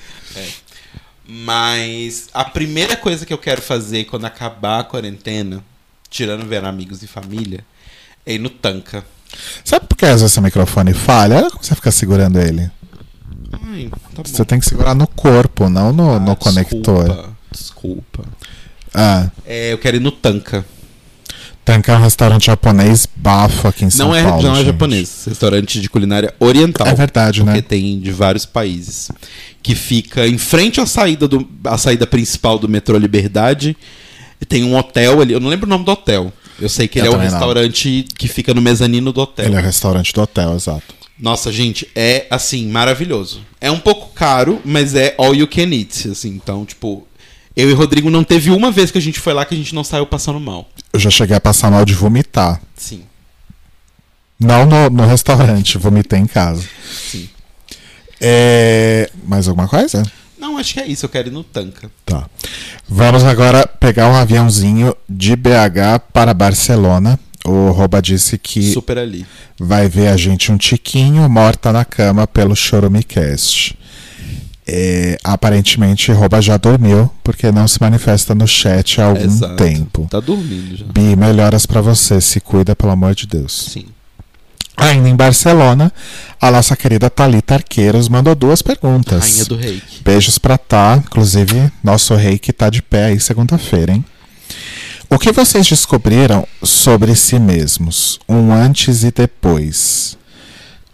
[1.27, 5.63] Mas a primeira coisa que eu quero fazer quando acabar a quarentena,
[6.09, 7.65] tirando ver amigos e família,
[8.23, 9.03] é ir no Tanca.
[9.63, 11.37] Sabe por que às vezes seu microfone falha?
[11.37, 12.69] Olha como você fica segurando ele.
[13.71, 14.21] Ai, tá.
[14.25, 17.05] Você tem que segurar no corpo, não no, no Ah, conector.
[17.05, 17.29] Desculpa.
[17.51, 18.23] desculpa.
[18.93, 20.65] Ah, É, eu quero ir no Tanca.
[21.63, 24.43] Tanka é um restaurante japonês bafo aqui em São Não é, Paulo.
[24.43, 24.65] não é gente.
[24.67, 26.85] japonês, restaurante de culinária oriental.
[26.85, 27.61] É verdade, porque né?
[27.61, 29.09] tem de vários países.
[29.63, 33.75] Que fica em frente à saída, do, à saída principal do metrô Liberdade.
[34.47, 36.31] Tem um hotel ali, eu não lembro o nome do hotel.
[36.59, 37.37] Eu sei que Eu ele é um também não.
[37.37, 39.45] restaurante que fica no mezanino do hotel.
[39.45, 40.95] Ele é o restaurante do hotel, exato.
[41.19, 43.41] Nossa, gente, é assim, maravilhoso.
[43.61, 46.29] É um pouco caro, mas é all you can eat, assim.
[46.29, 47.07] Então, tipo,
[47.55, 49.57] eu e o Rodrigo não teve uma vez que a gente foi lá que a
[49.57, 50.69] gente não saiu passando mal.
[50.91, 52.61] Eu já cheguei a passar mal de vomitar.
[52.75, 53.03] Sim,
[54.39, 56.63] Não no, no restaurante, vomitei em casa.
[57.11, 57.29] sim.
[58.19, 59.09] É...
[59.25, 60.03] Mais alguma coisa?
[60.45, 61.05] Não, acho que é isso.
[61.05, 61.89] Eu quero ir no Tanca.
[62.05, 62.29] Tá.
[62.87, 67.19] Vamos agora pegar um aviãozinho de BH para Barcelona.
[67.43, 69.25] O Roba disse que Super ali.
[69.59, 73.75] vai ver a gente um tiquinho morta na cama pelo Choromicast.
[74.67, 79.55] É, aparentemente, Roba já dormiu, porque não se manifesta no chat há algum Exato.
[79.55, 80.07] tempo.
[80.09, 80.85] Tá dormindo já.
[80.85, 82.19] Bi, melhoras pra você.
[82.21, 83.69] Se cuida, pelo amor de Deus.
[83.71, 83.85] Sim.
[84.77, 85.91] Ainda em Barcelona,
[86.39, 89.23] a nossa querida Thalita Arqueiros mandou duas perguntas.
[89.23, 90.01] Rainha do reiki.
[90.03, 91.01] Beijos pra Tá.
[91.05, 94.03] Inclusive, nosso rei que tá de pé aí segunda-feira, hein?
[95.09, 98.19] O que vocês descobriram sobre si mesmos?
[98.27, 100.17] Um antes e depois.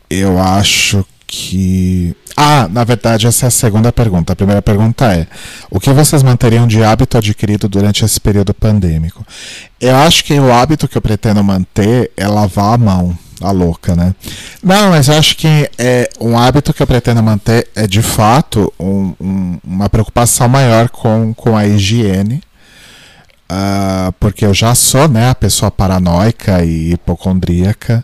[0.09, 2.15] Eu acho que.
[2.36, 4.34] Ah, na verdade, essa é a segunda pergunta.
[4.34, 5.25] A primeira pergunta é:
[5.69, 9.25] o que vocês manteriam de hábito adquirido durante esse período pandêmico?
[9.79, 13.17] Eu acho que o hábito que eu pretendo manter é lavar a mão.
[13.41, 14.13] A louca, né?
[14.63, 18.71] Não, mas eu acho que é um hábito que eu pretendo manter é de fato
[18.79, 22.41] um- um- uma preocupação maior com, com a higiene.
[23.49, 28.03] Ah, porque eu já sou né, a pessoa paranoica e hipocondríaca.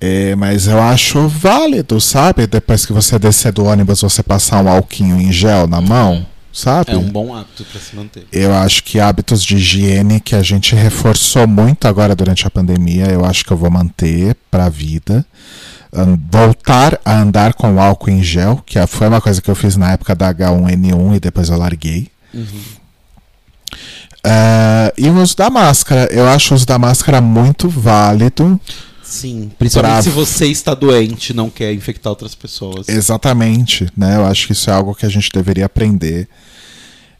[0.00, 2.46] É, mas eu acho válido, sabe?
[2.46, 6.92] Depois que você descer do ônibus, você passar um alquinho em gel na mão, sabe?
[6.92, 8.26] É um bom hábito pra se manter.
[8.32, 13.06] Eu acho que hábitos de higiene que a gente reforçou muito agora durante a pandemia,
[13.06, 15.24] eu acho que eu vou manter para a vida.
[15.92, 19.76] An- Voltar a andar com álcool em gel, que foi uma coisa que eu fiz
[19.76, 22.08] na época da H1N1 e depois eu larguei.
[24.22, 26.08] Ah, e o uso da máscara.
[26.12, 28.60] Eu acho o uso da máscara muito válido.
[29.10, 29.50] Sim.
[29.58, 32.88] Principalmente Pra- se você está doente e não quer infectar outras pessoas.
[32.88, 34.14] Exatamente, né?
[34.16, 36.28] Eu acho que isso é algo que a gente deveria aprender.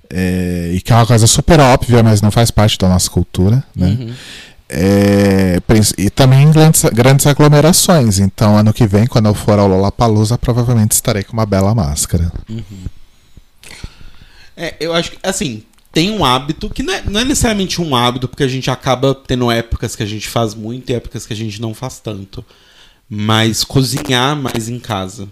[0.08, 3.64] É, e que é uma coisa super óbvia, mas não faz parte da nossa cultura,
[3.74, 3.88] né?
[3.88, 4.14] Uhum.
[4.68, 5.60] É,
[5.98, 8.20] e também em grandes, grandes aglomerações.
[8.20, 12.32] Então, ano que vem, quando eu for ao Lollapalooza, provavelmente estarei com uma bela máscara.
[14.56, 17.94] É, eu acho que, assim, tem um hábito que não é, não é necessariamente um
[17.94, 21.32] hábito, porque a gente acaba tendo épocas que a gente faz muito e épocas que
[21.32, 22.44] a gente não faz tanto.
[23.08, 25.28] Mas cozinhar mais em casa.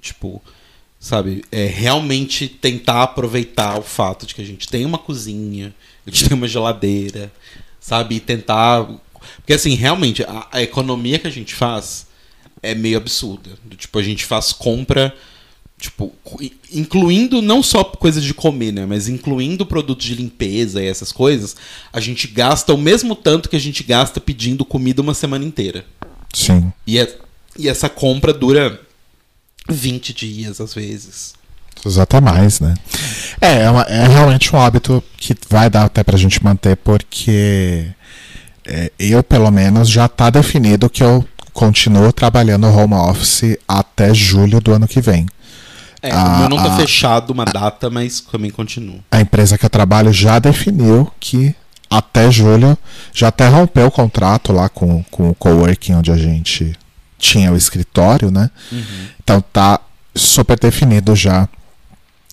[0.00, 0.40] Tipo,
[1.00, 1.44] sabe?
[1.50, 5.74] É realmente tentar aproveitar o fato de que a gente tem uma cozinha,
[6.06, 7.32] a gente tem uma geladeira,
[7.80, 8.16] sabe?
[8.16, 8.88] E tentar.
[9.38, 12.06] Porque, assim, realmente, a, a economia que a gente faz
[12.62, 13.50] é meio absurda.
[13.76, 15.14] Tipo, a gente faz compra
[15.78, 16.12] tipo,
[16.72, 21.54] incluindo não só coisas de comer, né, mas incluindo produtos de limpeza e essas coisas,
[21.92, 25.84] a gente gasta o mesmo tanto que a gente gasta pedindo comida uma semana inteira.
[26.34, 26.72] Sim.
[26.86, 27.16] E, é-
[27.56, 28.80] e essa compra dura
[29.68, 31.34] 20 dias às vezes.
[32.00, 32.74] Até mais, né?
[33.40, 37.86] É, é, uma- é realmente um hábito que vai dar até pra gente manter, porque
[38.64, 44.60] é, eu, pelo menos, já tá definido que eu continuo trabalhando home office até julho
[44.60, 45.26] do ano que vem.
[46.02, 46.76] É, o meu não tá ah.
[46.76, 49.00] fechado uma data, mas também continua.
[49.10, 51.54] A empresa que eu trabalho já definiu que
[51.90, 52.76] até julho
[53.12, 56.74] já até rompeu o contrato lá com, com o coworking onde a gente
[57.18, 58.50] tinha o escritório, né?
[59.22, 59.80] Então tá
[60.14, 61.48] super definido já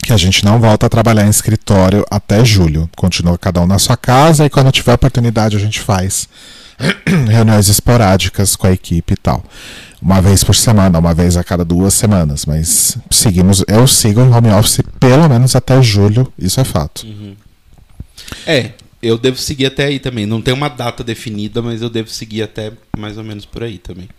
[0.04, 2.88] que a gente não volta a trabalhar em escritório até julho.
[2.96, 6.30] Continua cada um na sua casa e quando tiver oportunidade a gente faz
[7.28, 9.44] reuniões esporádicas com a equipe e tal.
[10.02, 14.30] Uma vez por semana, uma vez a cada duas semanas, mas seguimos, eu sigo em
[14.30, 17.06] home office pelo menos até julho, isso é fato.
[18.46, 18.72] É,
[19.02, 20.26] eu devo seguir até aí também.
[20.26, 23.78] Não tem uma data definida, mas eu devo seguir até mais ou menos por aí
[23.78, 24.10] também.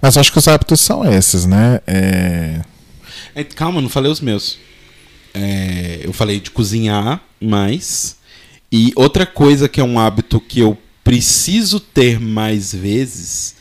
[0.00, 1.80] Mas acho que os hábitos são esses, né?
[1.86, 2.60] É,
[3.34, 4.58] É, calma, não falei os meus.
[5.34, 8.16] É, eu falei de cozinhar mais.
[8.72, 13.56] E outra coisa que é um hábito que eu preciso ter mais vezes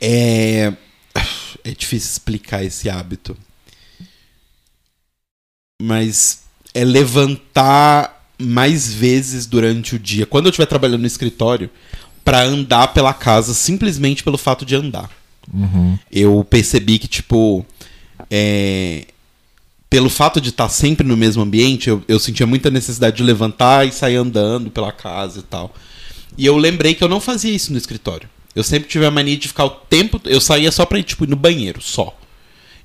[0.00, 0.72] é.
[1.66, 3.34] É difícil explicar esse hábito.
[5.80, 6.42] Mas
[6.74, 10.26] é levantar mais vezes durante o dia.
[10.26, 11.70] Quando eu estiver trabalhando no escritório,
[12.24, 15.10] para andar pela casa simplesmente pelo fato de andar.
[16.10, 17.64] Eu percebi que, tipo,
[18.30, 19.06] é,
[19.90, 23.86] pelo fato de estar sempre no mesmo ambiente, eu, eu sentia muita necessidade de levantar
[23.86, 25.74] e sair andando pela casa e tal.
[26.36, 28.28] E eu lembrei que eu não fazia isso no escritório.
[28.54, 30.20] Eu sempre tive a mania de ficar o tempo.
[30.24, 32.16] Eu saía só pra ir, tipo, ir no banheiro, só.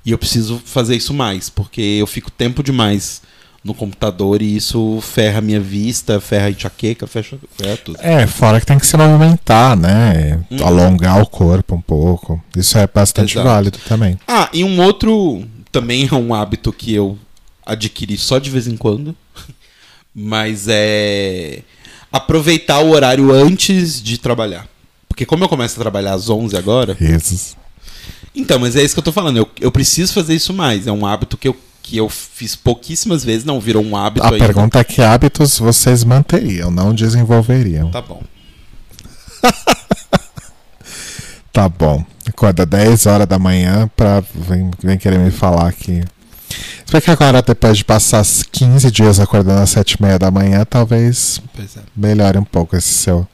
[0.04, 3.22] E eu preciso fazer isso mais, porque eu fico tempo demais
[3.62, 7.98] no computador e isso ferra a minha vista, ferra a enxaqueca, ferra, ferra tudo.
[8.00, 10.42] É, fora que tem que se movimentar, né?
[10.50, 10.66] Uhum.
[10.66, 12.42] Alongar o corpo um pouco.
[12.56, 13.46] Isso é bastante Exato.
[13.46, 14.18] válido também.
[14.26, 17.18] Ah, e um outro também é um hábito que eu
[17.64, 19.14] adquiri só de vez em quando,
[20.14, 21.62] mas é
[22.10, 24.69] aproveitar o horário antes de trabalhar.
[25.20, 27.54] Porque como eu começo a trabalhar às 11 agora, Risos.
[28.34, 30.92] então, mas é isso que eu tô falando, eu, eu preciso fazer isso mais, é
[30.92, 34.78] um hábito que eu, que eu fiz pouquíssimas vezes, não virou um hábito A pergunta
[34.78, 37.90] é que hábitos vocês manteriam, não desenvolveriam.
[37.90, 38.22] Tá bom.
[41.52, 42.04] Tá bom.
[42.28, 44.22] Acorda 10 horas da manhã pra.
[44.32, 46.00] Vem, vem querer me falar que.
[46.86, 50.30] Se bem que agora, depois de passar 15 dias acordando às 7 e meia da
[50.30, 51.80] manhã, talvez é.
[51.94, 53.26] melhore um pouco esse seu,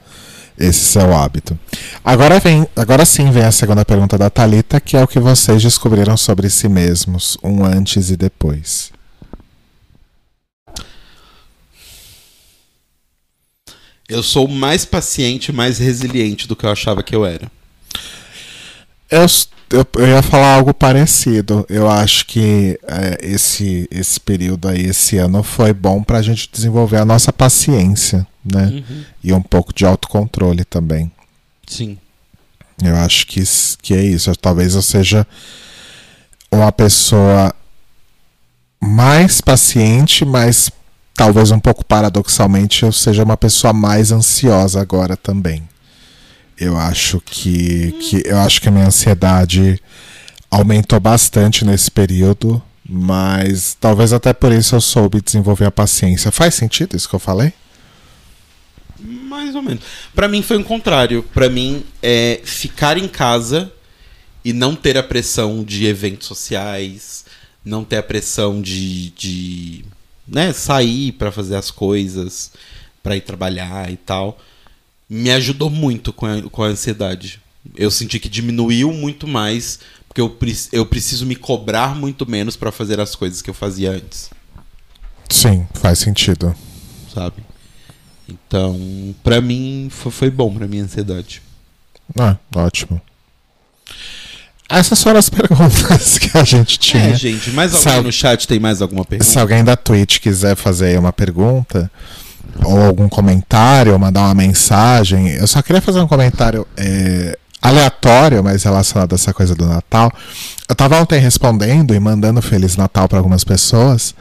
[0.57, 1.57] esse seu hábito.
[2.03, 5.61] Agora, vem, agora sim vem a segunda pergunta da Talita, que é o que vocês
[5.61, 8.91] descobriram sobre si mesmos, um antes e depois.
[14.09, 17.51] Eu sou mais paciente, mais resiliente do que eu achava que eu era.
[19.11, 19.25] Eu,
[19.69, 21.65] eu, eu ia falar algo parecido.
[21.69, 26.97] Eu acho que é, esse, esse período aí, esse ano, foi bom pra gente desenvolver
[26.97, 28.83] a nossa paciência, né?
[29.23, 31.11] E um pouco de autocontrole também.
[31.65, 31.97] Sim.
[32.81, 33.43] Eu acho que,
[33.81, 34.33] que é isso.
[34.35, 35.25] Talvez eu seja
[36.51, 37.53] uma pessoa
[38.79, 40.71] mais paciente, mas
[41.15, 45.67] talvez um pouco paradoxalmente eu seja uma pessoa mais ansiosa agora também.
[46.59, 49.81] Eu acho que, que eu acho que a minha ansiedade
[50.49, 56.31] aumentou bastante nesse período, mas talvez até por isso eu soube desenvolver a paciência.
[56.31, 57.53] Faz sentido isso que eu falei?
[59.37, 59.83] Mais ou menos.
[60.15, 61.21] Pra mim foi o contrário.
[61.21, 63.71] Pra mim é ficar em casa
[64.43, 67.23] e não ter a pressão de eventos sociais,
[67.63, 69.85] não ter a pressão de, de
[70.27, 72.51] né, sair pra fazer as coisas,
[73.03, 74.39] pra ir trabalhar e tal,
[75.07, 77.39] me ajudou muito com a, com a ansiedade.
[77.75, 80.35] Eu senti que diminuiu muito mais, porque eu,
[80.71, 84.31] eu preciso me cobrar muito menos pra fazer as coisas que eu fazia antes.
[85.29, 86.55] Sim, faz sentido.
[87.13, 87.46] sabe?
[88.29, 91.41] Então, pra mim, foi, bom pra minha ansiedade.
[92.17, 93.01] Ah, ótimo.
[94.69, 97.11] Essas foram as perguntas que a gente tinha.
[97.11, 99.29] É, gente, mais alguém no chat tem mais alguma pergunta?
[99.29, 101.89] Se alguém da Twitch quiser fazer aí uma pergunta,
[102.63, 108.43] ou algum comentário, ou mandar uma mensagem, eu só queria fazer um comentário é, aleatório,
[108.43, 110.11] mas relacionado a essa coisa do Natal.
[110.67, 114.13] Eu tava ontem respondendo e mandando Feliz Natal para algumas pessoas,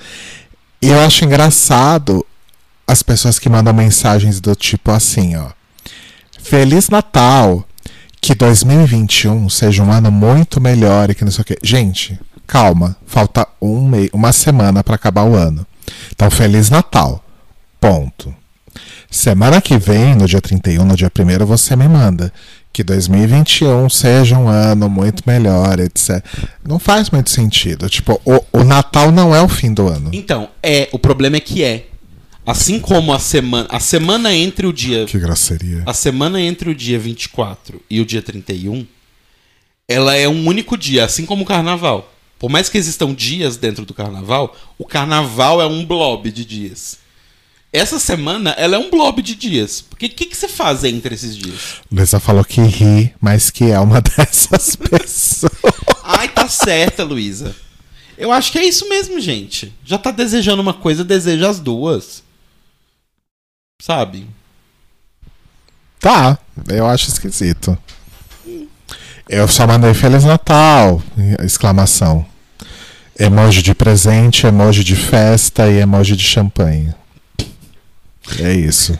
[0.80, 2.24] e eu acho engraçado
[2.86, 5.50] as pessoas que mandam mensagens do tipo assim, ó.
[6.38, 7.66] Feliz Natal!
[8.20, 11.58] Que 2021 seja um ano muito melhor e que não sei o quê.
[11.62, 12.96] Gente, calma.
[13.06, 15.66] Falta um mei uma semana para acabar o ano.
[16.12, 17.22] Então, Feliz Natal.
[17.80, 18.34] Ponto.
[19.10, 22.32] Semana que vem, no dia 31, no dia 1 você me manda.
[22.72, 26.22] Que 2021 seja um ano muito melhor, etc.
[26.66, 27.88] Não faz muito sentido.
[27.88, 30.10] Tipo, o, o Natal não é o fim do ano.
[30.12, 31.86] Então, é, o problema é que é.
[32.46, 35.82] Assim como a semana, a semana entre o dia, Que grosseria.
[35.84, 38.86] a semana entre o dia 24 e o dia 31,
[39.88, 42.12] ela é um único dia, assim como o carnaval.
[42.38, 46.98] Por mais que existam dias dentro do carnaval, o carnaval é um blob de dias.
[47.72, 49.80] Essa semana, ela é um blob de dias.
[49.80, 51.76] Porque o que, que você faz entre esses dias?
[51.90, 55.50] Luísa falou que ri, mas que é uma dessas pessoas.
[56.04, 57.54] Ai, tá certa, Luísa.
[58.16, 59.74] Eu acho que é isso mesmo, gente.
[59.84, 62.22] Já tá desejando uma coisa, deseja as duas.
[63.86, 64.26] Sabe?
[66.00, 67.76] Tá, eu acho esquisito.
[69.28, 71.02] Eu só mandei Feliz Natal!
[71.44, 72.24] Exclamação.
[73.18, 76.94] Emoji de presente, emoji de festa e emoji de champanhe.
[78.40, 78.98] É isso.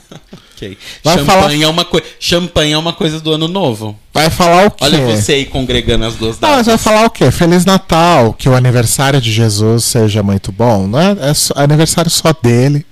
[0.54, 0.78] Ok.
[1.04, 3.96] Vai champanhe, falar- é uma coi- champanhe é uma coisa do ano novo.
[4.12, 4.84] Vai falar o quê?
[4.84, 6.66] Olha você aí congregando as duas Não, mas datas.
[6.66, 7.30] vai falar o quê?
[7.30, 10.86] Feliz Natal, que o aniversário de Jesus seja muito bom.
[10.86, 12.86] Não é, é só- aniversário só dele,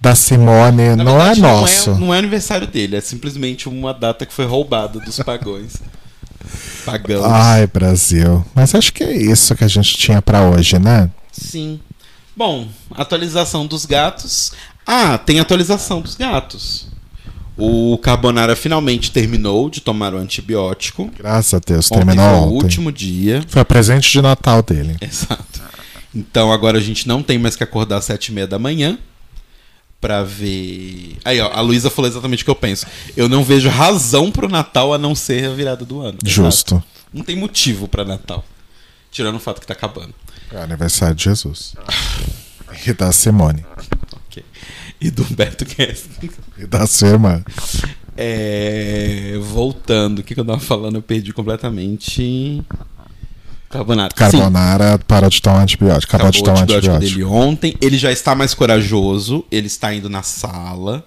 [0.00, 1.94] da Simone, Na não verdade, é nosso.
[1.96, 5.74] Não é, aniversário dele, é simplesmente uma data que foi roubada dos pagões.
[6.84, 7.24] Pagãos.
[7.24, 8.44] Ai, Brasil.
[8.54, 11.10] Mas acho que é isso que a gente tinha pra hoje, né?
[11.30, 11.80] Sim.
[12.34, 14.52] Bom, atualização dos gatos.
[14.86, 16.86] Ah, tem atualização dos gatos.
[17.56, 21.10] O Carbonara finalmente terminou de tomar o antibiótico.
[21.18, 22.64] Graças a Deus, Ontem terminou foi o ontem.
[22.64, 23.42] último dia.
[23.48, 24.96] Foi o presente de Natal dele.
[25.00, 25.60] Exato.
[26.14, 28.96] Então agora a gente não tem mais que acordar às sete e meia da manhã
[30.00, 31.16] pra ver.
[31.24, 32.86] Aí, ó, a Luísa falou exatamente o que eu penso.
[33.16, 36.18] Eu não vejo razão pro Natal a não ser a virada do ano.
[36.24, 36.30] Exato.
[36.30, 36.82] Justo.
[37.12, 38.44] Não tem motivo pra Natal.
[39.10, 40.14] Tirando o fato que tá acabando.
[40.52, 41.74] É aniversário de Jesus.
[42.86, 43.64] E da Simone.
[44.12, 44.44] Ok.
[45.00, 46.06] E do Humberto Guest.
[46.56, 47.42] E da sua irmã.
[48.16, 50.96] É, voltando, o que, que eu tava falando?
[50.96, 52.62] Eu perdi completamente.
[53.68, 54.10] Carbonara.
[54.10, 56.14] Sim, Carbonara parou de tomar antibiótico.
[56.16, 57.30] Acabou de acabou tomar o antibiótico antibiótico.
[57.30, 57.74] dele ontem.
[57.80, 59.44] Ele já está mais corajoso.
[59.50, 61.04] Ele está indo na sala.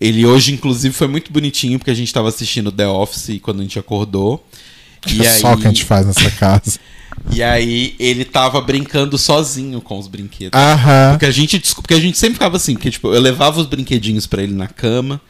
[0.00, 3.62] Ele hoje, inclusive, foi muito bonitinho porque a gente estava assistindo The Office quando a
[3.62, 4.44] gente acordou.
[5.06, 6.78] E É aí, só o que a gente faz nessa casa.
[7.30, 10.58] e aí ele tava brincando sozinho com os brinquedos.
[10.58, 11.10] Aham.
[11.12, 14.26] Porque a gente, porque a gente sempre ficava assim, porque tipo, eu levava os brinquedinhos
[14.26, 15.20] pra ele na cama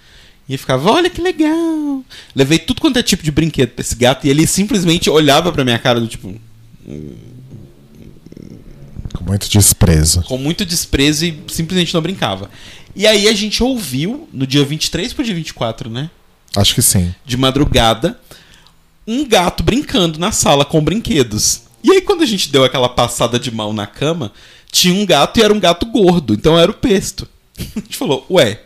[0.55, 2.05] e ficava, olha que legal.
[2.35, 5.65] Levei tudo quanto é tipo de brinquedo pra esse gato e ele simplesmente olhava pra
[5.65, 6.35] minha cara do tipo,
[9.15, 10.23] Com muito desprezo.
[10.23, 12.51] com muito desprezo e simplesmente não brincava.
[12.95, 16.11] E aí a gente ouviu no dia 23 pro dia 24, né?
[16.55, 17.15] Acho que sim.
[17.25, 18.19] de madrugada,
[19.07, 21.63] um gato brincando na sala com brinquedos.
[21.83, 24.31] E aí, quando a gente deu aquela passada de mão na cama,
[24.71, 27.27] tinha um gato e era um gato gordo, então era o pesto.
[27.59, 28.61] A gente falou, ué,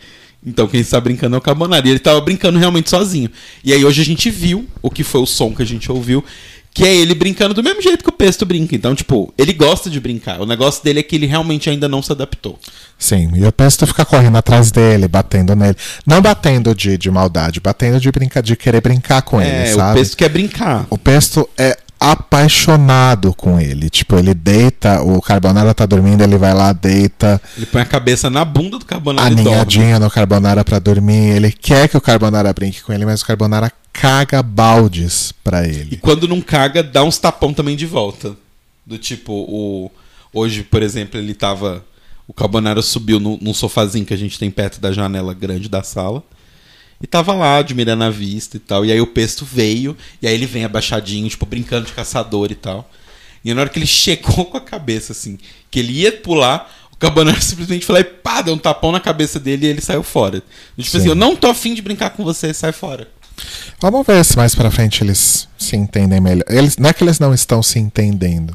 [0.46, 1.84] então quem está brincando é o Carbonara.
[1.84, 3.28] E ele estava brincando realmente sozinho.
[3.64, 6.24] E aí, hoje a gente viu o que foi o som que a gente ouviu.
[6.72, 8.76] Que é ele brincando do mesmo jeito que o Pesto brinca.
[8.76, 10.42] Então, tipo, ele gosta de brincar.
[10.42, 12.58] O negócio dele é que ele realmente ainda não se adaptou.
[12.98, 13.30] Sim.
[13.34, 15.74] E o Pesto fica correndo atrás dele, batendo nele.
[16.06, 19.74] Não batendo de, de maldade, batendo de, brinca, de querer brincar com ele, é, o
[19.74, 20.00] sabe?
[20.00, 20.86] Pesto quer brincar.
[20.90, 23.88] O Pesto é apaixonado com ele.
[23.90, 28.28] Tipo, ele deita, o Carbonara tá dormindo, ele vai lá, deita, Ele põe a cabeça
[28.30, 29.48] na bunda do Carbonara e dorme.
[29.50, 31.36] aninhadinho no Carbonara pra dormir.
[31.36, 35.70] Ele quer que o Carbonara brinque com ele, mas o Carbonara caga baldes pra E
[35.70, 35.96] ele.
[35.96, 38.34] quando não caga, dá uns tapão também de volta.
[38.84, 39.90] Do tipo, o.
[40.32, 41.84] Hoje, por exemplo, ele tava.
[42.28, 45.82] O Carbonara subiu no, num sofazinho que a gente tem perto da janela grande da
[45.82, 46.22] sala.
[47.00, 48.84] E tava lá, admirando a vista e tal.
[48.84, 52.54] E aí o pesto veio, e aí ele vem abaixadinho, tipo, brincando de caçador e
[52.54, 52.90] tal.
[53.44, 55.38] E na hora que ele chegou com a cabeça, assim,
[55.70, 59.38] que ele ia pular, o Carbonara simplesmente falou e pá, deu um tapão na cabeça
[59.38, 60.42] dele e ele saiu fora.
[60.76, 60.98] Tipo Sim.
[60.98, 63.08] assim, eu não tô afim de brincar com você, sai fora.
[63.80, 66.44] Vamos ver se mais pra frente eles se entendem melhor.
[66.48, 68.54] Eles, não é que eles não estão se entendendo,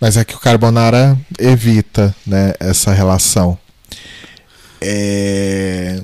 [0.00, 3.58] mas é que o Carbonara evita né, essa relação.
[4.80, 6.00] É...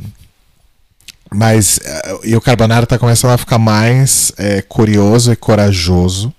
[1.32, 6.32] Mas eh, e o Carbonara tá começando a ficar mais eh, curioso e corajoso.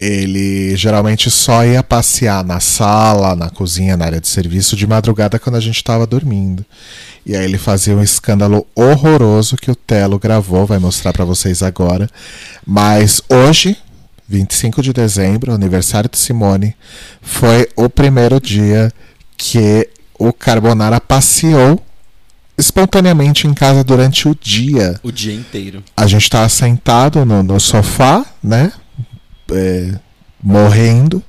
[0.00, 5.38] Ele geralmente só ia passear na sala, na cozinha, na área de serviço de madrugada
[5.38, 6.64] quando a gente estava dormindo.
[7.24, 11.62] E aí ele fazia um escândalo horroroso que o Telo gravou, vai mostrar pra vocês
[11.62, 12.10] agora.
[12.66, 13.78] Mas hoje,
[14.28, 16.76] 25 de dezembro, aniversário de Simone,
[17.22, 18.92] foi o primeiro dia
[19.38, 19.88] que
[20.18, 21.80] o Carbonara passeou
[22.56, 24.98] espontaneamente em casa durante o dia.
[25.02, 25.82] O dia inteiro.
[25.96, 28.72] A gente tava sentado no, no sofá, né?
[29.50, 29.94] É,
[30.42, 31.22] morrendo.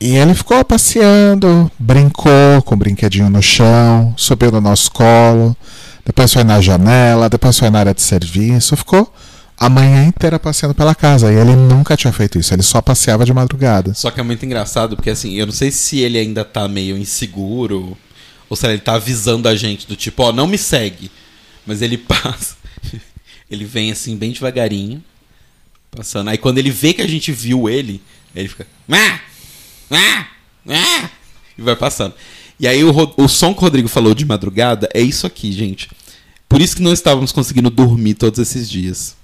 [0.00, 5.56] E ele ficou passeando, brincou com o brinquedinho no chão, subiu no nosso colo,
[6.04, 9.10] depois foi na janela, depois foi na área de serviço, ficou
[9.58, 11.32] a manhã inteira passeando pela casa.
[11.32, 13.94] E ele nunca tinha feito isso, ele só passeava de madrugada.
[13.94, 16.98] Só que é muito engraçado, porque assim, eu não sei se ele ainda tá meio
[16.98, 17.96] inseguro,
[18.54, 21.10] ou se ele tá avisando a gente do tipo, ó, não me segue.
[21.66, 22.56] Mas ele passa.
[23.50, 25.02] Ele vem assim, bem devagarinho,
[25.90, 26.30] passando.
[26.30, 28.00] Aí quando ele vê que a gente viu ele,
[28.34, 28.66] ele fica.
[31.58, 32.14] E vai passando.
[32.58, 35.90] E aí o, o som que o Rodrigo falou de madrugada é isso aqui, gente.
[36.48, 39.16] Por isso que não estávamos conseguindo dormir todos esses dias.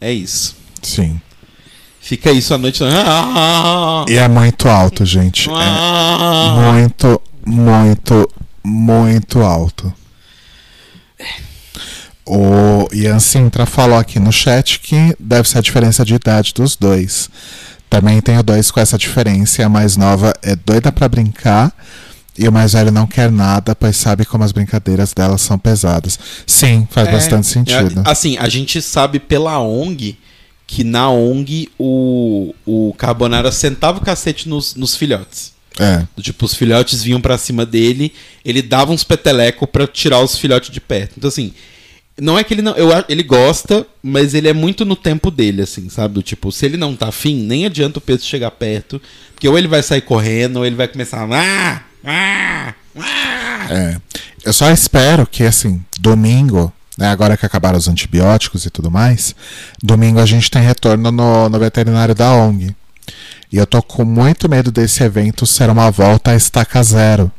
[0.00, 0.56] É isso.
[0.82, 1.20] Sim.
[2.00, 2.82] Fica isso a noite.
[4.08, 5.48] E é muito alto, gente.
[5.50, 8.28] É muito, muito,
[8.64, 9.92] muito alto.
[12.24, 16.76] O Ian Sintra falou aqui no chat que deve ser a diferença de idade dos
[16.76, 17.28] dois.
[17.90, 19.64] Também tenho dois com essa diferença.
[19.64, 21.72] A mais nova é doida pra brincar.
[22.38, 26.18] E o mais velho não quer nada, pois sabe como as brincadeiras dela são pesadas.
[26.46, 28.02] Sim, faz É, bastante sentido.
[28.06, 30.16] é, assim, a gente sabe pela ONG
[30.66, 35.52] que na ONG o, o Carbonara sentava o cacete nos, nos filhotes.
[35.78, 36.06] É.
[36.20, 38.12] Tipo, os filhotes vinham pra cima dele,
[38.44, 41.14] ele dava uns peteleco pra tirar os filhotes de perto.
[41.18, 41.52] Então, assim,
[42.20, 42.72] não é que ele não.
[42.76, 46.14] Eu, ele gosta, mas ele é muito no tempo dele, assim, sabe?
[46.14, 49.00] Do tipo, se ele não tá afim, nem adianta o peso chegar perto,
[49.34, 51.26] porque ou ele vai sair correndo, ou ele vai começar.
[51.32, 51.82] Ah!
[52.04, 52.74] Ah!
[53.70, 53.96] É.
[54.44, 59.34] Eu só espero que, assim, domingo, né, agora que acabaram os antibióticos e tudo mais,
[59.82, 62.74] domingo a gente tem retorno no, no veterinário da ONG.
[63.52, 67.30] E eu tô com muito medo desse evento ser uma volta a estaca zero.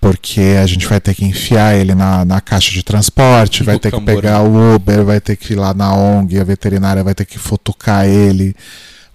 [0.00, 3.90] Porque a gente vai ter que enfiar ele na, na caixa de transporte, vai ter
[3.90, 7.24] que pegar o Uber, vai ter que ir lá na ONG, a veterinária vai ter
[7.24, 8.54] que futucar ele,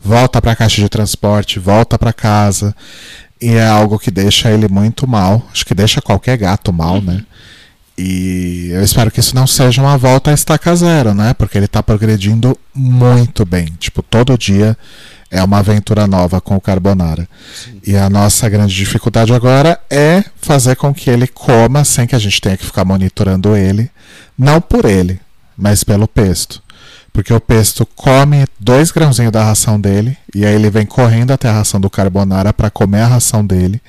[0.02, 2.76] volta pra caixa de transporte, volta pra casa.
[3.42, 5.46] E é algo que deixa ele muito mal.
[5.52, 7.24] Acho que deixa qualquer gato mal, né?
[7.98, 11.34] E eu espero que isso não seja uma volta a estaca zero, né?
[11.34, 13.66] Porque ele tá progredindo muito bem.
[13.78, 14.78] Tipo, todo dia
[15.30, 17.28] é uma aventura nova com o Carbonara.
[17.86, 22.20] E a nossa grande dificuldade agora é fazer com que ele coma sem que a
[22.20, 23.92] gente tenha que ficar monitorando ele.
[24.38, 25.20] Não por ele,
[25.58, 26.64] mas pelo pesto.
[27.20, 31.50] Porque o pesto come dois grãozinhos da ração dele e aí ele vem correndo até
[31.50, 33.82] a ração do Carbonara para comer a ração dele.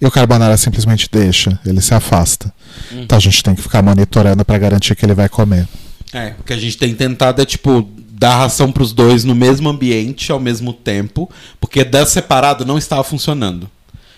[0.00, 2.52] E o Carbonara simplesmente deixa, ele se afasta.
[2.90, 5.68] Então a gente tem que ficar monitorando para garantir que ele vai comer.
[6.12, 9.68] É, o que a gente tem tentado é, tipo, dar ração pros dois no mesmo
[9.68, 13.70] ambiente ao mesmo tempo, porque dar separado não estava funcionando.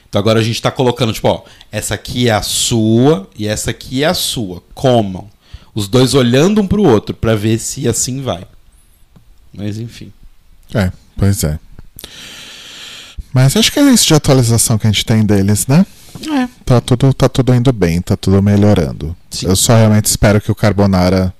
[0.08, 3.70] Então agora a gente tá colocando, tipo, ó, essa aqui é a sua e essa
[3.70, 4.62] aqui é a sua.
[4.72, 5.28] Comam.
[5.76, 8.46] Os dois olhando um pro outro pra ver se assim vai.
[9.52, 10.10] Mas enfim.
[10.74, 11.58] É, pois é.
[13.30, 15.84] Mas acho que é isso de atualização que a gente tem deles, né?
[16.32, 16.48] É.
[16.64, 19.14] Tá tudo, tá tudo indo bem, tá tudo melhorando.
[19.30, 19.48] Sim.
[19.48, 21.34] Eu só realmente espero que o Carbonara,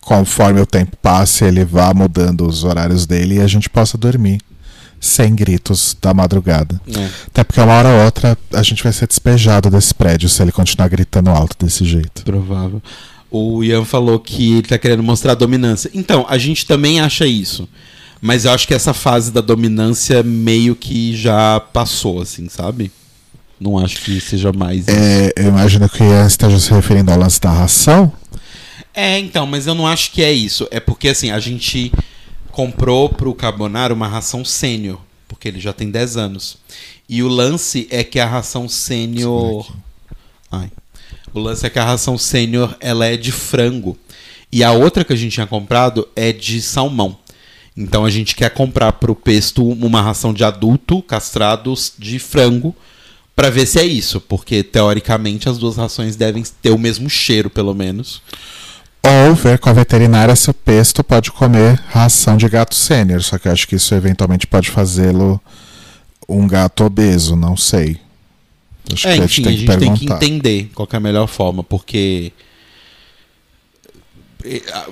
[0.00, 4.40] conforme o tempo passe, ele vá mudando os horários dele e a gente possa dormir
[5.00, 6.80] sem gritos da madrugada.
[6.88, 7.08] É.
[7.26, 10.52] Até porque uma hora ou outra a gente vai ser despejado desse prédio se ele
[10.52, 12.22] continuar gritando alto desse jeito.
[12.24, 12.82] Provável.
[13.30, 15.90] O Ian falou que ele tá querendo mostrar dominância.
[15.94, 17.68] Então, a gente também acha isso.
[18.20, 22.90] Mas eu acho que essa fase da dominância meio que já passou, assim, sabe?
[23.60, 24.88] Não acho que seja mais.
[24.88, 28.12] É, eu imagino que o Ian esteja se referindo ao lance da ração.
[28.94, 30.66] É, então, mas eu não acho que é isso.
[30.70, 31.92] É porque, assim, a gente
[32.58, 34.98] comprou pro Carbonara uma ração sênior,
[35.28, 36.58] porque ele já tem 10 anos.
[37.08, 39.72] E o lance é que a ração sênior.
[40.50, 40.68] Ai.
[41.32, 43.96] O lance é que a ração sênior ela é de frango.
[44.50, 47.16] E a outra que a gente tinha comprado é de salmão.
[47.76, 52.74] Então a gente quer comprar pro pesto uma ração de adulto castrados de frango
[53.38, 57.48] Pra ver se é isso, porque teoricamente as duas rações devem ter o mesmo cheiro,
[57.48, 58.20] pelo menos.
[59.02, 63.22] Ou ver com a veterinária se o pesto pode comer ração de gato sênior.
[63.22, 65.40] Só que eu acho que isso eventualmente pode fazê-lo
[66.28, 67.98] um gato obeso, não sei.
[68.92, 70.96] Acho é, que enfim, a a gente gente tem que tem que entender qual que
[70.96, 72.32] é a melhor forma, porque.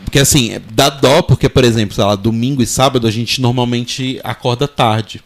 [0.05, 4.21] Porque assim, dá dó, porque, por exemplo, sei lá, domingo e sábado a gente normalmente
[4.25, 5.23] acorda tarde.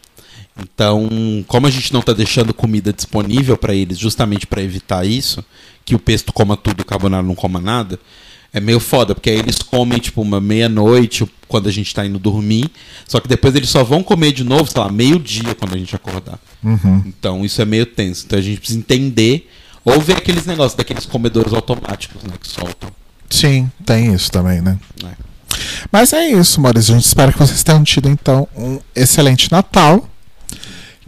[0.61, 1.09] Então,
[1.47, 5.43] como a gente não tá deixando comida disponível para eles, justamente para evitar isso,
[5.83, 7.99] que o pesto coma tudo e o carbonara não coma nada,
[8.53, 12.19] é meio foda, porque aí eles comem, tipo, uma meia-noite quando a gente tá indo
[12.19, 12.69] dormir,
[13.07, 15.95] só que depois eles só vão comer de novo, sei lá, meio-dia quando a gente
[15.95, 16.39] acordar.
[16.63, 17.03] Uhum.
[17.05, 18.25] Então isso é meio tenso.
[18.25, 19.49] Então a gente precisa entender.
[19.83, 22.33] Ou ver aqueles negócios daqueles comedores automáticos, né?
[22.39, 22.89] Que soltam.
[23.29, 24.77] Sim, tem isso também, né?
[25.03, 25.09] É.
[25.91, 26.93] Mas é isso, Maurício.
[26.93, 30.07] A gente espera que vocês tenham tido, então, um excelente Natal.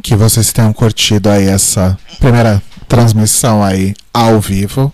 [0.01, 4.91] Que vocês tenham curtido aí essa primeira transmissão aí ao vivo.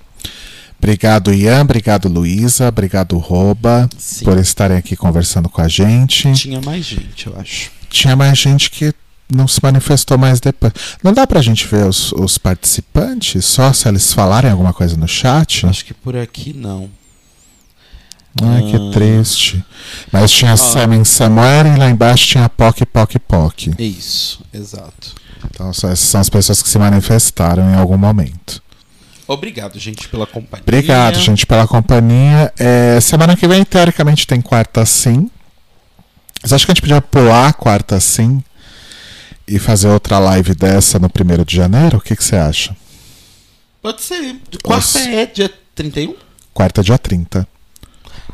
[0.80, 1.62] Obrigado, Ian.
[1.62, 2.70] Obrigado, Luísa.
[2.70, 4.24] Obrigado, Roba, Sim.
[4.26, 6.32] por estarem aqui conversando com a gente.
[6.34, 7.70] Tinha mais gente, eu acho.
[7.90, 8.94] Tinha mais gente que
[9.32, 10.72] não se manifestou mais depois.
[11.04, 15.08] Não dá pra gente ver os, os participantes, só se eles falarem alguma coisa no
[15.08, 15.66] chat?
[15.66, 16.90] Acho que por aqui não.
[18.42, 18.92] Ai, que Ah.
[18.94, 19.64] triste.
[20.14, 23.68] Mas tinha Samin Samuel e lá embaixo tinha Poc Poc Poc.
[23.78, 25.16] É isso, exato.
[25.46, 28.62] Então essas são as pessoas que se manifestaram em algum momento.
[29.30, 30.64] Obrigado, gente, pela companhia.
[30.64, 32.52] Obrigado, gente, pela companhia.
[32.58, 35.30] É, semana que vem, teoricamente, tem quarta sim.
[36.42, 38.44] Mas acho que a gente podia pular a quarta sim
[39.48, 41.98] e fazer outra live dessa no 1 de janeiro.
[41.98, 42.76] O que, que você acha?
[43.84, 44.36] Pode ser.
[44.64, 46.16] Quarta é dia 31?
[46.52, 47.48] Quarta, dia 30.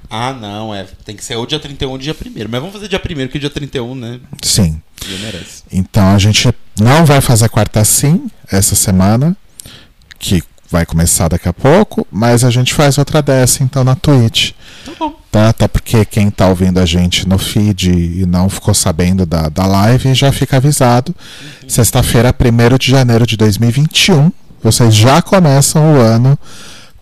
[0.10, 0.88] Ah, não, é.
[1.04, 3.38] Tem que ser ou dia 31 ou dia 1 Mas vamos fazer dia 1 que
[3.38, 4.22] dia 31, né?
[4.42, 4.82] Sim.
[5.06, 5.64] Dia merece.
[5.70, 9.36] Então a gente não vai fazer quarta sim essa semana,
[10.18, 10.42] que
[10.76, 14.52] vai começar daqui a pouco, mas a gente faz outra dessa então na Twitch.
[14.86, 15.14] Tá bom.
[15.32, 15.48] Tá?
[15.48, 19.66] Até porque quem tá ouvindo a gente no feed e não ficou sabendo da, da
[19.66, 21.16] live já fica avisado.
[21.66, 24.30] Sexta-feira, 1 de janeiro de 2021,
[24.62, 26.38] vocês já começam o ano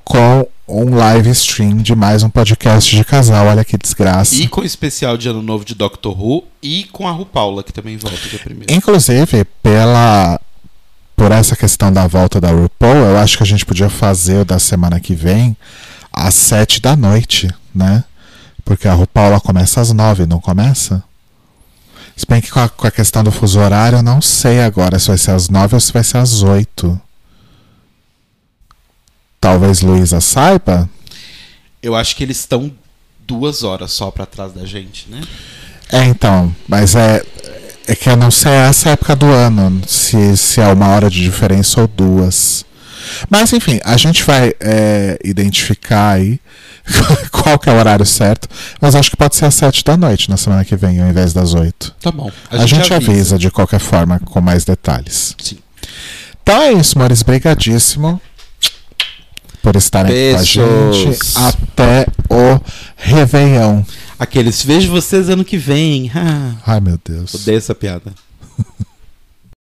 [0.03, 3.47] com um live stream de mais um podcast de casal.
[3.47, 4.36] Olha que desgraça.
[4.36, 7.63] E com o especial de Ano Novo de Doctor Who e com a Ru Paula,
[7.63, 10.39] que também volta dia 1 Inclusive, pela
[11.16, 14.45] por essa questão da volta da RuPaul, eu acho que a gente podia fazer o
[14.45, 15.55] da semana que vem
[16.11, 18.03] às sete da noite, né?
[18.66, 21.03] Porque a RuPaul ela começa às nove, não começa?
[22.16, 24.99] Se bem que com a, com a questão do fuso horário, eu não sei agora
[24.99, 26.99] se vai ser às nove ou se vai ser às oito.
[29.41, 30.89] Talvez Luísa saiba.
[31.82, 32.72] Eu acho que eles estão
[33.28, 35.22] duas horas só pra trás da gente, né?
[35.91, 37.26] É, então, mas é,
[37.88, 41.22] é que eu não sei essa época do ano, se, se é uma hora de
[41.22, 42.66] diferença ou duas.
[43.30, 46.40] Mas enfim, a gente vai é, identificar aí
[47.32, 48.48] qual que é o horário certo,
[48.80, 51.34] mas acho que pode ser às sete da noite na semana que vem, ao invés
[51.34, 51.94] das oito.
[52.02, 52.32] Tá bom.
[52.50, 53.38] A, gente, avisa.
[53.38, 55.36] de qualquer forma com mais detalhes.
[55.42, 55.58] Sim.
[56.42, 57.22] Então é isso, Mores.
[57.22, 58.22] Brigadíssimo
[59.62, 61.06] por estarem aqui com a gente.
[61.06, 61.38] Beijos.
[61.38, 62.60] Até o
[62.98, 63.84] Réveillon.
[64.24, 66.09] Aqueles, vejo vocês ano que vem.
[66.15, 67.34] Ah, Ai, meu Deus.
[67.34, 68.13] Odeio essa piada.